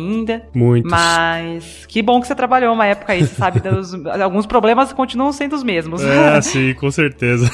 Muitos. 0.54 0.92
Mas 0.92 1.86
que 1.88 2.02
bom 2.02 2.20
que 2.22 2.28
você 2.28 2.36
trabalhou 2.36 2.74
uma 2.74 2.86
época 2.86 3.14
aí, 3.14 3.26
você 3.26 3.36
sabe, 3.36 3.60
dos, 3.68 3.94
alguns 4.22 4.46
problemas 4.46 4.94
continuam 4.94 5.32
sendo 5.32 5.56
os 5.56 5.64
mesmos. 5.64 6.02
É, 6.02 6.40
sim, 6.42 6.74
com 6.74 6.90
certeza. 6.92 7.50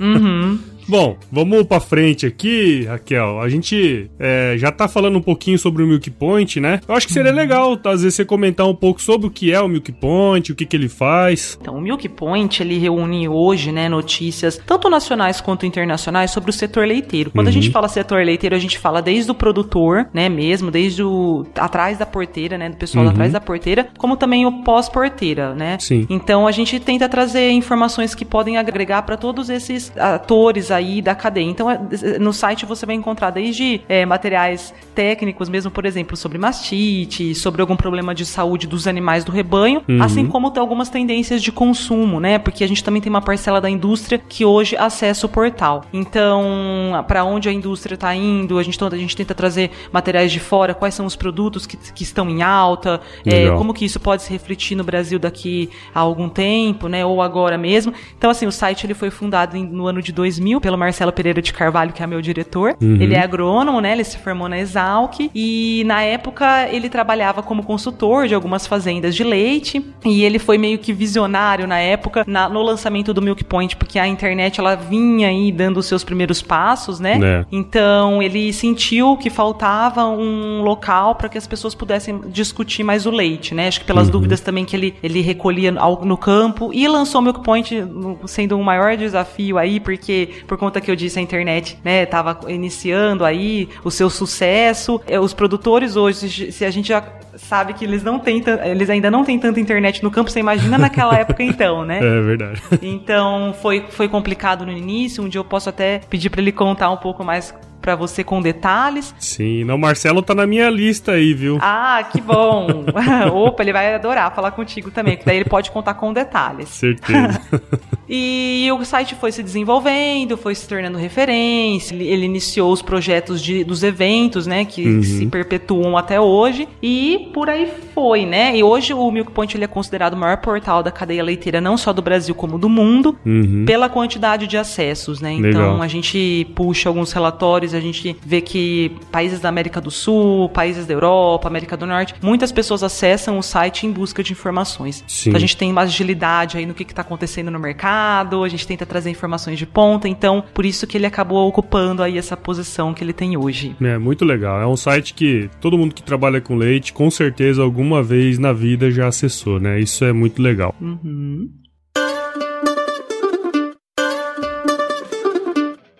Uhum. 0.00 0.58
Bom, 0.88 1.16
vamos 1.32 1.64
pra 1.64 1.80
frente 1.80 2.26
aqui, 2.26 2.84
Raquel. 2.84 3.40
A 3.40 3.48
gente 3.48 4.08
é, 4.18 4.54
já 4.56 4.70
tá 4.70 4.86
falando 4.86 5.18
um 5.18 5.22
pouquinho 5.22 5.58
sobre 5.58 5.82
o 5.82 5.86
Milk 5.86 6.08
Point, 6.10 6.60
né? 6.60 6.80
Eu 6.86 6.94
acho 6.94 7.06
que 7.06 7.12
seria 7.12 7.32
legal, 7.32 7.76
tá, 7.76 7.90
às 7.90 8.02
vezes, 8.02 8.14
você 8.14 8.24
comentar 8.24 8.66
um 8.66 8.74
pouco 8.74 9.02
sobre 9.02 9.26
o 9.26 9.30
que 9.30 9.52
é 9.52 9.60
o 9.60 9.68
Milk 9.68 9.90
Point, 9.92 10.52
o 10.52 10.54
que, 10.54 10.64
que 10.64 10.76
ele 10.76 10.88
faz. 10.88 11.58
Então, 11.60 11.76
o 11.76 11.80
Milk 11.80 12.08
Point, 12.10 12.62
ele 12.62 12.78
reúne 12.78 13.28
hoje, 13.28 13.72
né, 13.72 13.88
notícias, 13.88 14.60
tanto 14.64 14.88
nacionais 14.88 15.40
quanto 15.40 15.66
internacionais, 15.66 16.30
sobre 16.30 16.50
o 16.50 16.52
setor 16.52 16.86
leiteiro. 16.86 17.30
Quando 17.30 17.46
uhum. 17.46 17.50
a 17.50 17.54
gente 17.54 17.70
fala 17.70 17.88
setor 17.88 18.24
leiteiro, 18.24 18.54
a 18.54 18.58
gente 18.58 18.78
fala 18.78 19.02
desde 19.02 19.30
o 19.30 19.34
produtor, 19.34 20.08
né, 20.14 20.28
mesmo, 20.28 20.70
desde 20.70 21.02
o 21.02 21.44
atrás 21.56 21.98
da 21.98 22.06
porteira, 22.06 22.56
né, 22.56 22.68
do 22.68 22.76
pessoal 22.76 23.04
uhum. 23.04 23.10
atrás 23.10 23.32
da 23.32 23.40
porteira, 23.40 23.88
como 23.98 24.16
também 24.16 24.46
o 24.46 24.62
pós-porteira, 24.62 25.54
né? 25.54 25.78
Sim. 25.80 26.06
Então, 26.08 26.46
a 26.46 26.52
gente 26.52 26.78
tenta 26.78 27.08
trazer 27.08 27.50
informações 27.50 28.14
que 28.14 28.24
podem 28.24 28.56
agregar 28.56 29.02
para 29.02 29.16
todos 29.16 29.50
esses 29.50 29.92
atores 29.96 30.70
aí 30.76 31.02
da 31.02 31.14
cadeia. 31.14 31.44
Então, 31.44 31.70
é, 31.70 31.78
no 32.18 32.32
site 32.32 32.64
você 32.64 32.86
vai 32.86 32.94
encontrar 32.94 33.30
desde 33.30 33.80
é, 33.88 34.06
materiais 34.06 34.72
técnicos, 34.94 35.48
mesmo, 35.48 35.70
por 35.70 35.84
exemplo, 35.84 36.16
sobre 36.16 36.38
mastite, 36.38 37.34
sobre 37.34 37.60
algum 37.60 37.76
problema 37.76 38.14
de 38.14 38.24
saúde 38.24 38.66
dos 38.66 38.86
animais 38.86 39.24
do 39.24 39.32
rebanho, 39.32 39.82
uhum. 39.88 40.02
assim 40.02 40.26
como 40.26 40.52
algumas 40.56 40.88
tendências 40.88 41.42
de 41.42 41.52
consumo, 41.52 42.20
né? 42.20 42.38
Porque 42.38 42.64
a 42.64 42.68
gente 42.68 42.82
também 42.82 43.02
tem 43.02 43.10
uma 43.10 43.20
parcela 43.20 43.60
da 43.60 43.68
indústria 43.68 44.18
que 44.18 44.44
hoje 44.44 44.76
acessa 44.76 45.26
o 45.26 45.28
portal. 45.28 45.84
Então, 45.92 47.04
para 47.06 47.24
onde 47.24 47.48
a 47.48 47.52
indústria 47.52 47.94
está 47.94 48.14
indo, 48.14 48.58
a 48.58 48.62
gente, 48.62 48.82
a 48.82 48.96
gente 48.96 49.16
tenta 49.16 49.34
trazer 49.34 49.70
materiais 49.92 50.32
de 50.32 50.40
fora, 50.40 50.74
quais 50.74 50.94
são 50.94 51.04
os 51.04 51.16
produtos 51.16 51.66
que, 51.66 51.76
que 51.76 52.02
estão 52.02 52.28
em 52.30 52.42
alta, 52.42 53.00
é, 53.24 53.50
como 53.50 53.74
que 53.74 53.84
isso 53.84 54.00
pode 54.00 54.22
se 54.22 54.30
refletir 54.30 54.76
no 54.76 54.84
Brasil 54.84 55.18
daqui 55.18 55.68
a 55.94 56.00
algum 56.00 56.28
tempo, 56.28 56.88
né? 56.88 57.04
Ou 57.04 57.20
agora 57.20 57.58
mesmo. 57.58 57.92
Então, 58.16 58.30
assim, 58.30 58.46
o 58.46 58.52
site 58.52 58.86
ele 58.86 58.94
foi 58.94 59.10
fundado 59.10 59.56
no 59.58 59.86
ano 59.86 60.00
de 60.00 60.12
2000 60.12 60.60
pelo 60.66 60.76
Marcelo 60.76 61.12
Pereira 61.12 61.40
de 61.40 61.52
Carvalho, 61.52 61.92
que 61.92 62.02
é 62.02 62.06
meu 62.08 62.20
diretor. 62.20 62.76
Uhum. 62.82 62.98
Ele 63.00 63.14
é 63.14 63.20
agrônomo, 63.22 63.80
né? 63.80 63.92
Ele 63.92 64.02
se 64.02 64.18
formou 64.18 64.48
na 64.48 64.58
Exalc 64.58 65.30
e 65.32 65.84
na 65.86 66.02
época 66.02 66.66
ele 66.72 66.88
trabalhava 66.88 67.40
como 67.40 67.62
consultor 67.62 68.26
de 68.26 68.34
algumas 68.34 68.66
fazendas 68.66 69.14
de 69.14 69.22
leite 69.22 69.80
e 70.04 70.24
ele 70.24 70.40
foi 70.40 70.58
meio 70.58 70.76
que 70.76 70.92
visionário 70.92 71.68
na 71.68 71.78
época 71.78 72.24
na, 72.26 72.48
no 72.48 72.60
lançamento 72.62 73.14
do 73.14 73.22
Milk 73.22 73.44
Point, 73.44 73.76
porque 73.76 73.96
a 73.96 74.08
internet 74.08 74.58
ela 74.58 74.74
vinha 74.74 75.28
aí 75.28 75.52
dando 75.52 75.76
os 75.76 75.86
seus 75.86 76.02
primeiros 76.02 76.42
passos, 76.42 76.98
né? 76.98 77.20
É. 77.22 77.46
Então 77.52 78.20
ele 78.20 78.52
sentiu 78.52 79.16
que 79.16 79.30
faltava 79.30 80.04
um 80.04 80.62
local 80.62 81.14
para 81.14 81.28
que 81.28 81.38
as 81.38 81.46
pessoas 81.46 81.76
pudessem 81.76 82.22
discutir 82.26 82.82
mais 82.82 83.06
o 83.06 83.10
leite, 83.12 83.54
né? 83.54 83.68
Acho 83.68 83.78
que 83.78 83.86
pelas 83.86 84.06
uhum. 84.06 84.14
dúvidas 84.14 84.40
também 84.40 84.64
que 84.64 84.74
ele, 84.74 84.96
ele 85.00 85.20
recolhia 85.20 85.70
no 85.70 86.16
campo 86.16 86.72
e 86.74 86.88
lançou 86.88 87.20
o 87.20 87.24
Milk 87.24 87.44
Point 87.44 87.84
sendo 88.26 88.56
um 88.56 88.64
maior 88.64 88.96
desafio 88.96 89.58
aí, 89.58 89.78
porque 89.78 90.30
por 90.48 90.55
conta 90.56 90.80
que 90.80 90.90
eu 90.90 90.96
disse, 90.96 91.18
a 91.18 91.22
internet, 91.22 91.78
né, 91.84 92.06
tava 92.06 92.38
iniciando 92.48 93.24
aí 93.24 93.68
o 93.84 93.90
seu 93.90 94.10
sucesso. 94.10 95.00
É, 95.06 95.18
os 95.18 95.32
produtores 95.32 95.96
hoje, 95.96 96.52
se 96.52 96.64
a 96.64 96.70
gente 96.70 96.88
já 96.88 97.02
sabe 97.36 97.74
que 97.74 97.84
eles 97.84 98.02
não 98.02 98.18
têm, 98.18 98.42
eles 98.64 98.90
ainda 98.90 99.10
não 99.10 99.24
têm 99.24 99.38
tanta 99.38 99.60
internet 99.60 100.02
no 100.02 100.10
campo, 100.10 100.30
você 100.30 100.40
imagina 100.40 100.78
naquela 100.78 101.14
época 101.18 101.42
então, 101.42 101.84
né? 101.84 101.98
É 101.98 102.20
verdade. 102.20 102.62
Então 102.82 103.54
foi, 103.60 103.84
foi 103.90 104.08
complicado 104.08 104.64
no 104.64 104.72
início. 104.72 105.22
Um 105.22 105.28
dia 105.28 105.38
eu 105.38 105.44
posso 105.44 105.68
até 105.68 106.00
pedir 106.10 106.30
para 106.30 106.40
ele 106.40 106.52
contar 106.52 106.90
um 106.90 106.96
pouco 106.96 107.24
mais 107.24 107.54
para 107.86 107.94
você 107.94 108.24
com 108.24 108.42
detalhes. 108.42 109.14
Sim, 109.16 109.62
não, 109.62 109.78
Marcelo 109.78 110.20
tá 110.20 110.34
na 110.34 110.44
minha 110.44 110.68
lista 110.68 111.12
aí, 111.12 111.32
viu? 111.32 111.58
Ah, 111.60 112.04
que 112.10 112.20
bom. 112.20 112.84
Opa, 113.32 113.62
ele 113.62 113.72
vai 113.72 113.94
adorar 113.94 114.34
falar 114.34 114.50
contigo 114.50 114.90
também, 114.90 115.16
que 115.16 115.24
daí 115.24 115.36
ele 115.36 115.44
pode 115.44 115.70
contar 115.70 115.94
com 115.94 116.12
detalhes. 116.12 116.68
Certeza. 116.68 117.40
e 118.08 118.68
o 118.72 118.84
site 118.84 119.14
foi 119.14 119.32
se 119.32 119.42
desenvolvendo, 119.42 120.36
foi 120.36 120.54
se 120.54 120.68
tornando 120.68 120.98
referência, 120.98 121.94
ele, 121.94 122.06
ele 122.06 122.24
iniciou 122.24 122.72
os 122.72 122.82
projetos 122.82 123.42
de, 123.42 123.64
dos 123.64 123.82
eventos, 123.82 124.46
né, 124.46 124.64
que 124.64 124.86
uhum. 124.86 125.02
se 125.02 125.26
perpetuam 125.26 125.96
até 125.96 126.20
hoje, 126.20 126.68
e 126.82 127.30
por 127.32 127.48
aí 127.48 127.68
foi, 127.94 128.26
né? 128.26 128.56
E 128.56 128.62
hoje 128.62 128.92
o 128.92 129.10
Milk 129.10 129.32
Point 129.32 129.56
ele 129.56 129.64
é 129.64 129.68
considerado 129.68 130.14
o 130.14 130.16
maior 130.16 130.36
portal 130.38 130.82
da 130.82 130.90
cadeia 130.90 131.22
leiteira, 131.22 131.60
não 131.60 131.76
só 131.76 131.92
do 131.92 132.02
Brasil 132.02 132.34
como 132.34 132.58
do 132.58 132.68
mundo, 132.68 133.16
uhum. 133.24 133.64
pela 133.66 133.88
quantidade 133.88 134.46
de 134.46 134.56
acessos, 134.56 135.20
né? 135.20 135.32
Então 135.32 135.50
Legal. 135.50 135.82
a 135.82 135.88
gente 135.88 136.46
puxa 136.54 136.88
alguns 136.88 137.12
relatórios 137.12 137.74
a 137.74 137.80
gente 137.80 138.16
vê 138.24 138.40
que 138.40 138.92
países 139.10 139.40
da 139.40 139.48
América 139.48 139.80
do 139.80 139.90
Sul, 139.90 140.48
países 140.50 140.86
da 140.86 140.94
Europa, 140.94 141.48
América 141.48 141.76
do 141.76 141.86
Norte, 141.86 142.14
muitas 142.22 142.52
pessoas 142.52 142.82
acessam 142.82 143.38
o 143.38 143.42
site 143.42 143.86
em 143.86 143.92
busca 143.92 144.22
de 144.22 144.32
informações. 144.32 145.04
Sim. 145.06 145.30
Então 145.30 145.36
a 145.36 145.40
gente 145.40 145.56
tem 145.56 145.72
mais 145.72 145.90
agilidade 145.90 146.58
aí 146.58 146.66
no 146.66 146.74
que 146.74 146.82
está 146.82 147.02
acontecendo 147.02 147.50
no 147.50 147.58
mercado, 147.58 147.95
a 148.44 148.48
gente 148.48 148.66
tenta 148.66 148.86
trazer 148.86 149.10
informações 149.10 149.58
de 149.58 149.66
ponta, 149.66 150.08
então 150.08 150.44
por 150.54 150.64
isso 150.64 150.86
que 150.86 150.96
ele 150.96 151.06
acabou 151.06 151.48
ocupando 151.48 152.02
aí 152.02 152.18
essa 152.18 152.36
posição 152.36 152.94
que 152.94 153.02
ele 153.02 153.12
tem 153.12 153.36
hoje. 153.36 153.76
É, 153.80 153.98
muito 153.98 154.24
legal. 154.24 154.60
É 154.60 154.66
um 154.66 154.76
site 154.76 155.14
que 155.14 155.48
todo 155.60 155.78
mundo 155.78 155.94
que 155.94 156.02
trabalha 156.02 156.40
com 156.40 156.56
leite, 156.56 156.92
com 156.92 157.10
certeza 157.10 157.62
alguma 157.62 158.02
vez 158.02 158.38
na 158.38 158.52
vida 158.52 158.90
já 158.90 159.08
acessou, 159.08 159.58
né? 159.60 159.80
Isso 159.80 160.04
é 160.04 160.12
muito 160.12 160.40
legal. 160.40 160.74
Uhum. 160.80 161.50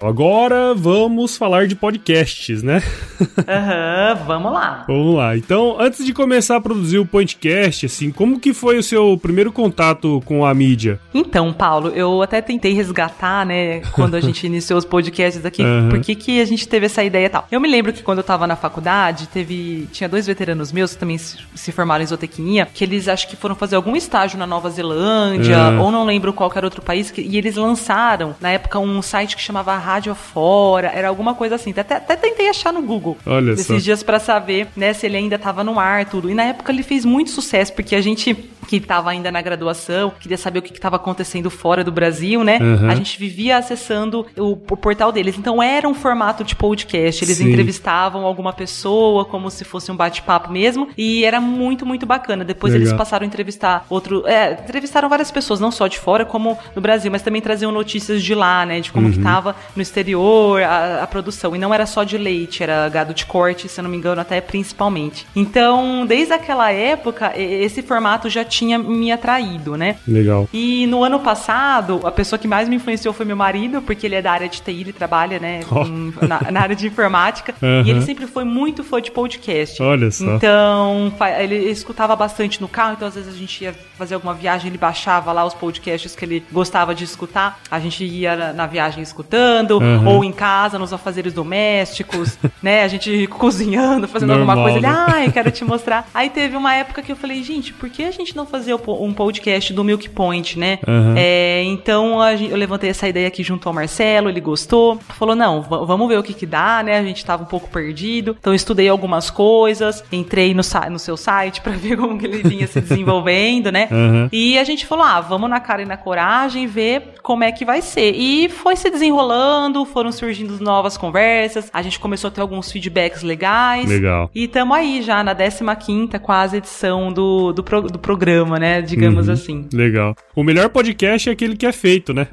Agora 0.06 0.72
vamos 0.72 1.36
falar 1.36 1.66
de 1.66 1.74
podcasts, 1.74 2.62
né? 2.62 2.80
Aham, 3.48 4.16
uhum, 4.20 4.26
vamos 4.26 4.52
lá. 4.52 4.84
Vamos 4.86 5.16
lá. 5.16 5.36
Então, 5.36 5.76
antes 5.80 6.04
de 6.06 6.12
começar 6.12 6.56
a 6.56 6.60
produzir 6.60 6.98
o 6.98 7.06
podcast, 7.06 7.86
assim, 7.86 8.12
como 8.12 8.38
que 8.38 8.54
foi 8.54 8.78
o 8.78 8.82
seu 8.84 9.18
primeiro 9.20 9.50
contato 9.50 10.22
com 10.24 10.46
a 10.46 10.54
mídia? 10.54 11.00
Então, 11.12 11.52
Paulo, 11.52 11.88
eu 11.88 12.22
até 12.22 12.40
tentei 12.40 12.72
resgatar, 12.72 13.44
né, 13.44 13.80
quando 13.92 14.14
a 14.14 14.20
gente 14.20 14.44
iniciou 14.46 14.78
os 14.78 14.84
podcasts 14.84 15.44
aqui, 15.44 15.62
uhum. 15.62 15.88
por 15.88 16.00
que 16.00 16.14
que 16.14 16.40
a 16.40 16.44
gente 16.44 16.68
teve 16.68 16.86
essa 16.86 17.02
ideia 17.02 17.26
e 17.26 17.30
tal. 17.30 17.46
Eu 17.50 17.60
me 17.60 17.68
lembro 17.68 17.92
que 17.92 18.02
quando 18.02 18.18
eu 18.18 18.24
tava 18.24 18.46
na 18.46 18.54
faculdade, 18.54 19.26
teve, 19.26 19.88
tinha 19.92 20.08
dois 20.08 20.24
veteranos 20.24 20.70
meus 20.70 20.92
que 20.94 21.00
também 21.00 21.18
se 21.18 21.72
formaram 21.72 22.04
em 22.04 22.06
zootecnia, 22.06 22.68
que 22.72 22.84
eles 22.84 23.08
acho 23.08 23.26
que 23.26 23.34
foram 23.34 23.56
fazer 23.56 23.74
algum 23.74 23.96
estágio 23.96 24.38
na 24.38 24.46
Nova 24.46 24.70
Zelândia, 24.70 25.70
uhum. 25.70 25.80
ou 25.80 25.90
não 25.90 26.04
lembro 26.04 26.32
qual 26.32 26.52
era 26.54 26.64
outro 26.64 26.82
país, 26.82 27.10
que, 27.10 27.22
e 27.22 27.36
eles 27.36 27.56
lançaram, 27.56 28.36
na 28.40 28.50
época, 28.50 28.78
um 28.78 29.02
site 29.02 29.34
que 29.34 29.42
chamava 29.42 29.76
rádio 29.96 30.14
fora, 30.14 30.88
era 30.88 31.08
alguma 31.08 31.34
coisa 31.34 31.54
assim. 31.54 31.72
Até, 31.76 31.96
até 31.96 32.16
tentei 32.16 32.48
achar 32.48 32.72
no 32.72 32.82
Google 32.82 33.16
Olha 33.26 33.52
esses 33.52 33.66
só. 33.66 33.76
dias 33.78 34.02
para 34.02 34.18
saber, 34.18 34.68
né, 34.76 34.92
se 34.92 35.06
ele 35.06 35.16
ainda 35.16 35.38
tava 35.38 35.64
no 35.64 35.80
ar 35.80 36.04
tudo. 36.04 36.30
E 36.30 36.34
na 36.34 36.44
época 36.44 36.72
ele 36.72 36.82
fez 36.82 37.04
muito 37.04 37.30
sucesso, 37.30 37.72
porque 37.72 37.94
a 37.96 38.00
gente 38.00 38.34
que 38.66 38.76
estava 38.76 39.10
ainda 39.10 39.30
na 39.30 39.40
graduação, 39.40 40.12
queria 40.18 40.36
saber 40.36 40.58
o 40.58 40.62
que 40.62 40.72
estava 40.72 40.96
acontecendo 40.96 41.48
fora 41.50 41.84
do 41.84 41.92
Brasil, 41.92 42.42
né? 42.42 42.58
Uhum. 42.60 42.90
A 42.90 42.94
gente 42.94 43.18
vivia 43.18 43.56
acessando 43.56 44.26
o, 44.36 44.52
o, 44.52 44.76
portal 44.76 45.12
deles. 45.12 45.38
Então 45.38 45.62
era 45.62 45.88
um 45.88 45.94
formato 45.94 46.42
de 46.44 46.54
podcast. 46.54 47.24
Eles 47.24 47.38
Sim. 47.38 47.48
entrevistavam 47.48 48.24
alguma 48.24 48.52
pessoa 48.52 49.24
como 49.24 49.50
se 49.50 49.64
fosse 49.64 49.90
um 49.90 49.96
bate-papo 49.96 50.52
mesmo. 50.52 50.88
E 50.96 51.24
era 51.24 51.40
muito, 51.40 51.86
muito 51.86 52.04
bacana. 52.04 52.44
Depois 52.44 52.72
Legal. 52.72 52.88
eles 52.88 52.98
passaram 52.98 53.24
a 53.24 53.26
entrevistar 53.26 53.86
outro. 53.88 54.26
É, 54.26 54.52
entrevistaram 54.52 55.08
várias 55.08 55.30
pessoas, 55.30 55.60
não 55.60 55.70
só 55.70 55.86
de 55.86 55.98
fora, 55.98 56.24
como 56.24 56.58
no 56.74 56.82
Brasil, 56.82 57.10
mas 57.10 57.22
também 57.22 57.40
traziam 57.40 57.70
notícias 57.70 58.22
de 58.22 58.34
lá, 58.34 58.66
né? 58.66 58.80
De 58.80 58.90
como 58.90 59.06
uhum. 59.06 59.12
que 59.12 59.22
tava 59.22 59.54
no 59.74 59.82
exterior 59.82 60.62
a, 60.62 61.02
a, 61.02 61.06
produção. 61.06 61.54
E 61.54 61.58
não 61.58 61.72
era 61.72 61.86
só 61.86 62.02
de 62.02 62.18
leite, 62.18 62.62
era 62.62 62.88
gado 62.88 63.14
de 63.14 63.24
corte, 63.24 63.68
se 63.68 63.78
eu 63.78 63.84
não 63.84 63.90
me 63.90 63.96
engano, 63.96 64.20
até 64.20 64.40
principalmente. 64.40 65.26
Então, 65.34 66.04
desde 66.04 66.32
aquela 66.32 66.72
época, 66.72 67.32
esse 67.36 67.82
formato 67.82 68.28
já 68.28 68.44
tinha 68.44 68.55
me 68.64 69.12
atraído, 69.12 69.76
né? 69.76 69.96
Legal. 70.06 70.48
E 70.52 70.86
no 70.86 71.04
ano 71.04 71.20
passado, 71.20 72.00
a 72.04 72.10
pessoa 72.10 72.38
que 72.38 72.48
mais 72.48 72.68
me 72.68 72.76
influenciou 72.76 73.12
foi 73.12 73.26
meu 73.26 73.36
marido, 73.36 73.82
porque 73.82 74.06
ele 74.06 74.14
é 74.14 74.22
da 74.22 74.32
área 74.32 74.48
de 74.48 74.60
TI, 74.60 74.80
ele 74.80 74.92
trabalha, 74.92 75.38
né, 75.38 75.60
oh. 75.70 75.84
na, 76.26 76.50
na, 76.50 76.60
área 76.60 76.76
de 76.76 76.86
informática. 76.86 77.54
Uhum. 77.60 77.82
E 77.84 77.90
ele 77.90 78.02
sempre 78.02 78.26
foi 78.26 78.44
muito 78.44 78.84
fã 78.84 79.00
de 79.00 79.10
podcast. 79.10 79.82
Olha 79.82 80.10
só. 80.10 80.24
Então, 80.24 81.12
ele 81.38 81.70
escutava 81.70 82.14
bastante 82.16 82.60
no 82.60 82.68
carro, 82.68 82.94
então 82.94 83.08
às 83.08 83.14
vezes 83.14 83.34
a 83.34 83.36
gente 83.36 83.64
ia 83.64 83.74
fazer 83.96 84.14
alguma 84.14 84.34
viagem, 84.34 84.68
ele 84.68 84.78
baixava 84.78 85.32
lá 85.32 85.44
os 85.44 85.54
podcasts 85.54 86.14
que 86.14 86.24
ele 86.24 86.44
gostava 86.52 86.94
de 86.94 87.04
escutar. 87.04 87.60
A 87.70 87.78
gente 87.80 88.04
ia 88.04 88.52
na 88.52 88.66
viagem 88.66 89.02
escutando, 89.02 89.78
uhum. 89.78 90.06
ou 90.06 90.24
em 90.24 90.32
casa, 90.32 90.78
nos 90.78 90.92
afazeres 90.92 91.32
domésticos, 91.32 92.38
né? 92.62 92.82
A 92.82 92.88
gente 92.88 93.26
cozinhando, 93.26 94.08
fazendo 94.08 94.30
Normal, 94.30 94.58
alguma 94.58 94.70
coisa. 94.70 94.78
Ele, 94.78 94.86
né? 94.86 95.06
ai, 95.08 95.32
quero 95.32 95.50
te 95.50 95.64
mostrar. 95.64 96.08
Aí 96.14 96.30
teve 96.30 96.56
uma 96.56 96.74
época 96.74 97.02
que 97.02 97.12
eu 97.12 97.16
falei, 97.16 97.42
gente, 97.42 97.72
por 97.72 97.88
que 97.88 98.04
a 98.04 98.10
gente 98.10 98.36
não 98.36 98.45
fazer 98.46 98.74
um 98.74 99.12
podcast 99.12 99.72
do 99.72 99.84
Milk 99.84 100.08
Point, 100.10 100.58
né? 100.58 100.78
Uhum. 100.86 101.14
É, 101.16 101.62
então 101.64 102.18
eu 102.40 102.56
levantei 102.56 102.90
essa 102.90 103.08
ideia 103.08 103.28
aqui 103.28 103.42
junto 103.42 103.68
ao 103.68 103.74
Marcelo, 103.74 104.28
ele 104.28 104.40
gostou. 104.40 104.98
Falou, 105.10 105.34
não, 105.34 105.62
vamos 105.62 106.08
ver 106.08 106.18
o 106.18 106.22
que 106.22 106.34
que 106.34 106.46
dá, 106.46 106.82
né? 106.82 106.98
A 106.98 107.02
gente 107.02 107.24
tava 107.24 107.42
um 107.42 107.46
pouco 107.46 107.68
perdido. 107.68 108.36
Então 108.38 108.52
eu 108.52 108.56
estudei 108.56 108.88
algumas 108.88 109.30
coisas, 109.30 110.04
entrei 110.12 110.54
no, 110.54 110.62
no 110.90 110.98
seu 110.98 111.16
site 111.16 111.60
para 111.62 111.72
ver 111.72 111.96
como 111.96 112.18
que 112.18 112.26
ele 112.26 112.42
vinha 112.42 112.66
se 112.66 112.80
desenvolvendo, 112.80 113.70
né? 113.72 113.88
Uhum. 113.90 114.28
E 114.32 114.58
a 114.58 114.64
gente 114.64 114.86
falou, 114.86 115.04
ah, 115.04 115.20
vamos 115.20 115.48
na 115.50 115.60
cara 115.60 115.82
e 115.82 115.86
na 115.86 115.96
coragem 115.96 116.66
ver 116.66 117.14
como 117.22 117.44
é 117.44 117.52
que 117.52 117.64
vai 117.64 117.82
ser. 117.82 118.14
E 118.14 118.48
foi 118.48 118.76
se 118.76 118.90
desenrolando, 118.90 119.84
foram 119.84 120.12
surgindo 120.12 120.62
novas 120.62 120.96
conversas, 120.96 121.70
a 121.72 121.82
gente 121.82 121.98
começou 121.98 122.28
a 122.28 122.30
ter 122.30 122.40
alguns 122.40 122.70
feedbacks 122.70 123.22
legais. 123.22 123.88
Legal. 123.88 124.30
E 124.34 124.44
estamos 124.44 124.76
aí 124.76 125.02
já 125.02 125.22
na 125.22 125.34
15 125.34 126.18
quase 126.20 126.56
edição 126.56 127.12
do, 127.12 127.52
do, 127.52 127.62
pro, 127.62 127.82
do 127.82 127.98
programa, 127.98 128.35
né? 128.44 128.82
Digamos 128.82 129.28
uhum. 129.28 129.34
assim. 129.34 129.68
Legal. 129.72 130.14
O 130.34 130.42
melhor 130.42 130.68
podcast 130.68 131.28
é 131.28 131.32
aquele 131.32 131.56
que 131.56 131.66
é 131.66 131.72
feito, 131.72 132.12
né? 132.12 132.26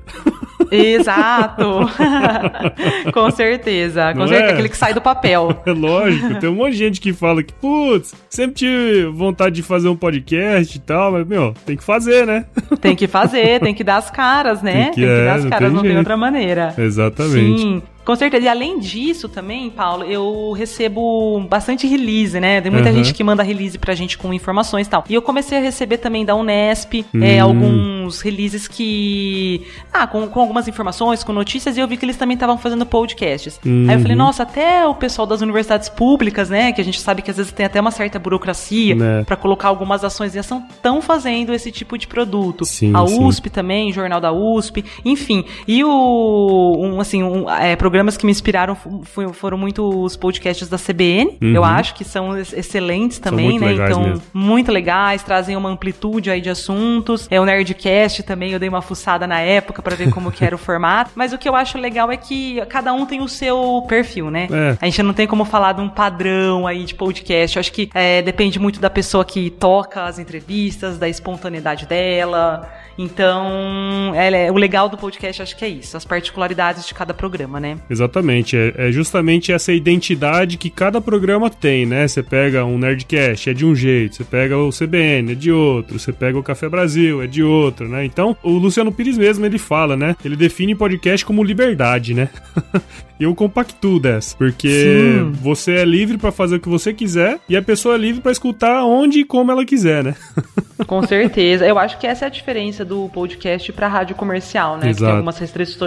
Exato. 0.72 1.89
com 3.13 3.29
certeza. 3.31 4.12
Com 4.13 4.19
Não 4.19 4.27
certeza, 4.27 4.50
é? 4.50 4.53
aquele 4.53 4.69
que 4.69 4.77
sai 4.77 4.93
do 4.93 5.01
papel. 5.01 5.62
É 5.65 5.72
lógico. 5.72 6.39
Tem 6.39 6.50
um 6.50 6.55
monte 6.55 6.72
de 6.72 6.77
gente 6.77 7.01
que 7.01 7.13
fala 7.13 7.43
que, 7.43 7.53
putz, 7.53 8.15
sempre 8.29 8.55
tive 8.55 9.05
vontade 9.05 9.55
de 9.55 9.62
fazer 9.62 9.88
um 9.89 9.95
podcast 9.95 10.75
e 10.75 10.81
tal, 10.81 11.12
mas, 11.12 11.27
meu, 11.27 11.53
tem 11.65 11.77
que 11.77 11.83
fazer, 11.83 12.25
né? 12.25 12.45
Tem 12.81 12.95
que 12.95 13.07
fazer, 13.07 13.60
tem 13.62 13.74
que 13.74 13.83
dar 13.83 13.98
as 13.98 14.10
caras, 14.10 14.62
né? 14.62 14.86
Tem 14.86 14.93
que, 14.93 15.01
tem 15.01 15.05
que 15.05 15.10
é, 15.10 15.25
dar 15.25 15.36
as 15.36 15.45
caras, 15.45 15.72
não 15.74 15.81
tem, 15.81 15.89
não 15.89 15.89
tem 15.89 15.98
outra 15.98 16.17
maneira. 16.17 16.74
Exatamente. 16.77 17.62
Sim. 17.62 17.83
Com 18.03 18.15
certeza. 18.15 18.45
E 18.45 18.48
além 18.48 18.79
disso 18.79 19.29
também, 19.29 19.69
Paulo, 19.69 20.03
eu 20.03 20.51
recebo 20.51 21.39
bastante 21.50 21.88
release, 21.88 22.39
né? 22.39 22.60
Tem 22.62 22.72
muita 22.72 22.89
uhum. 22.89 22.95
gente 22.95 23.13
que 23.13 23.24
manda 23.24 23.41
release 23.43 23.77
pra 23.77 23.95
gente 23.95 24.17
com 24.17 24.33
informações 24.33 24.88
e 24.88 24.89
tal. 24.89 25.03
E 25.10 25.13
eu 25.13 25.22
comecei 25.22 25.57
a 25.57 25.62
receber 25.62 25.98
também 25.98 26.25
da 26.25 26.36
Unesp 26.36 26.93
é, 26.95 27.17
hum. 27.17 27.24
é, 27.24 27.39
alguns 27.39 28.22
releases 28.22 28.67
que. 28.67 29.65
Ah, 29.91 30.05
com, 30.05 30.27
com 30.27 30.39
algumas 30.39 30.67
informações, 30.67 31.24
com 31.24 31.31
notícias, 31.31 31.77
e 31.77 31.79
eu 31.79 31.88
vi 31.88 31.98
que 31.98 32.05
eles 32.05 32.17
também 32.17 32.33
estavam 32.33 32.57
fazendo 32.57 32.86
podcasts. 32.86 33.60
Uhum. 33.65 33.86
Aí 33.89 33.95
eu 33.95 34.01
falei, 34.01 34.15
nossa, 34.15 34.43
até 34.43 34.86
o 34.86 34.95
pessoal 34.95 35.25
das 35.25 35.41
universidades 35.41 35.89
públicas, 35.89 36.50
né? 36.50 36.72
Que 36.72 36.81
a 36.81 36.83
gente 36.83 37.00
sabe 37.00 37.22
que 37.22 37.31
às 37.31 37.38
vezes 37.38 37.51
tem 37.51 37.65
até 37.65 37.79
uma 37.79 37.91
certa 37.91 38.19
burocracia 38.19 38.95
né? 38.95 39.24
para 39.24 39.36
colocar 39.36 39.69
algumas 39.69 40.03
ações 40.03 40.36
e 40.36 40.39
ação, 40.39 40.65
estão 40.69 41.01
fazendo 41.01 41.53
esse 41.53 41.72
tipo 41.72 41.98
de 41.98 42.07
produto. 42.07 42.65
Sim, 42.65 42.93
a 42.93 43.03
USP 43.03 43.48
sim. 43.48 43.53
também, 43.53 43.93
Jornal 43.93 44.19
da 44.19 44.31
USP, 44.31 44.83
enfim. 45.05 45.45
E 45.67 45.83
o. 45.83 46.75
Um, 46.77 47.00
assim, 47.00 47.24
um, 47.24 47.50
é, 47.50 47.75
programas 47.94 48.18
que 48.18 48.26
me 48.26 48.32
inspiraram 48.32 48.76
foram 49.34 49.56
muito 49.56 49.88
os 50.04 50.18
podcasts 50.18 50.68
da 50.68 50.80
CBN, 50.80 51.38
uhum. 51.40 51.54
eu 51.54 51.64
acho 51.64 51.94
que 51.94 52.04
são 52.04 52.36
excelentes 52.36 53.20
também, 53.20 53.60
né? 53.60 53.74
Então, 53.74 54.02
mesmo. 54.02 54.24
muito 54.34 54.72
legais, 54.72 55.22
trazem 55.22 55.56
uma 55.56 55.70
amplitude 55.70 56.32
aí 56.32 56.42
de 56.42 56.50
assuntos. 56.50 57.28
É 57.30 57.40
o 57.40 57.46
Nerdcast 57.46 58.24
também, 58.24 58.52
eu 58.52 58.58
dei 58.58 58.68
uma 58.68 58.82
fuçada 58.82 59.28
na 59.28 59.42
época 59.42 59.84
para 59.84 59.96
ver 59.96 60.10
como 60.10 60.32
que 60.32 60.44
era 60.44 60.56
o 60.56 60.58
formato. 60.60 61.12
Mas 61.14 61.34
o 61.34 61.38
que 61.38 61.48
eu 61.48 61.56
acho 61.56 61.77
legal 61.77 62.12
é 62.12 62.18
que 62.18 62.66
cada 62.66 62.92
um 62.94 63.06
tem 63.06 63.22
o 63.22 63.27
seu 63.27 63.86
perfil, 63.88 64.32
né? 64.32 64.48
É. 64.51 64.75
A 64.82 64.86
gente 64.86 65.03
não 65.03 65.14
tem 65.14 65.27
como 65.27 65.46
falar 65.46 65.74
de 65.74 65.82
um 65.82 65.88
padrão 65.88 66.66
aí 66.66 66.86
de 66.86 66.96
podcast. 66.96 67.58
Eu 67.58 67.60
acho 67.60 67.72
que 67.72 67.92
é, 67.94 68.24
depende 68.24 68.58
muito 68.58 68.79
da 68.79 68.90
pessoa 68.90 69.24
que 69.24 69.51
toca 69.51 70.06
as 70.06 70.18
entrevistas, 70.18 70.98
da 70.98 71.08
espontaneidade 71.08 71.86
dela. 71.86 72.68
Então, 72.98 74.14
é, 74.16 74.51
o 74.51 74.56
legal 74.56 74.88
do 74.88 74.98
podcast 74.98 75.42
acho 75.42 75.56
que 75.56 75.66
é 75.66 75.68
isso, 75.68 75.98
as 75.98 76.06
particularidades 76.06 76.86
de 76.86 76.94
cada 76.94 77.14
programa, 77.14 77.60
né? 77.60 77.77
Exatamente, 77.89 78.55
é, 78.55 78.74
é, 78.77 78.91
justamente 78.91 79.51
essa 79.51 79.74
identidade 79.74 80.57
que 80.57 80.69
cada 80.69 81.01
programa 81.01 81.50
tem, 81.50 81.85
né? 81.85 82.07
Você 82.07 82.24
pega 82.24 82.65
um 82.65 82.77
Nerdcast, 82.77 83.50
é 83.50 83.53
de 83.53 83.65
um 83.65 83.75
jeito, 83.75 84.15
você 84.15 84.24
pega 84.24 84.57
o 84.57 84.69
CBN, 84.69 85.33
é 85.33 85.35
de 85.35 85.51
outro, 85.51 86.00
você 86.00 86.11
pega 86.11 86.37
o 86.37 86.43
Café 86.43 86.69
Brasil, 86.69 87.22
é 87.22 87.27
de 87.27 87.43
outro, 87.43 87.87
né? 87.87 88.05
Então, 88.05 88.35
o 88.41 88.51
Luciano 88.51 88.91
Pires 88.91 89.17
mesmo, 89.17 89.46
ele 89.46 89.57
fala, 89.57 89.96
né? 89.96 90.15
Ele 90.24 90.35
define 90.35 90.75
podcast 90.75 91.25
como 91.25 91.43
liberdade, 91.43 92.13
né? 92.13 92.29
eu 93.19 93.33
compactuo 93.35 94.00
dessa, 94.00 94.35
porque 94.37 94.69
Sim. 94.69 95.31
você 95.41 95.74
é 95.74 95.85
livre 95.85 96.17
para 96.17 96.31
fazer 96.31 96.55
o 96.55 96.59
que 96.59 96.69
você 96.69 96.93
quiser 96.93 97.39
e 97.48 97.55
a 97.55 97.61
pessoa 97.61 97.96
é 97.96 97.98
livre 97.98 98.22
para 98.22 98.31
escutar 98.31 98.83
onde 98.83 99.19
e 99.19 99.25
como 99.25 99.51
ela 99.51 99.65
quiser, 99.65 100.03
né? 100.03 100.15
Com 100.88 101.05
certeza. 101.05 101.66
Eu 101.66 101.77
acho 101.77 101.98
que 101.98 102.07
essa 102.07 102.25
é 102.25 102.27
a 102.27 102.29
diferença 102.29 102.83
do 102.83 103.09
podcast 103.14 103.72
para 103.72 103.88
rádio 103.88 104.16
comercial, 104.16 104.77
né? 104.77 104.90
Exato. 104.90 104.96
Que 104.96 105.01
tem 105.01 105.12
algumas 105.12 105.40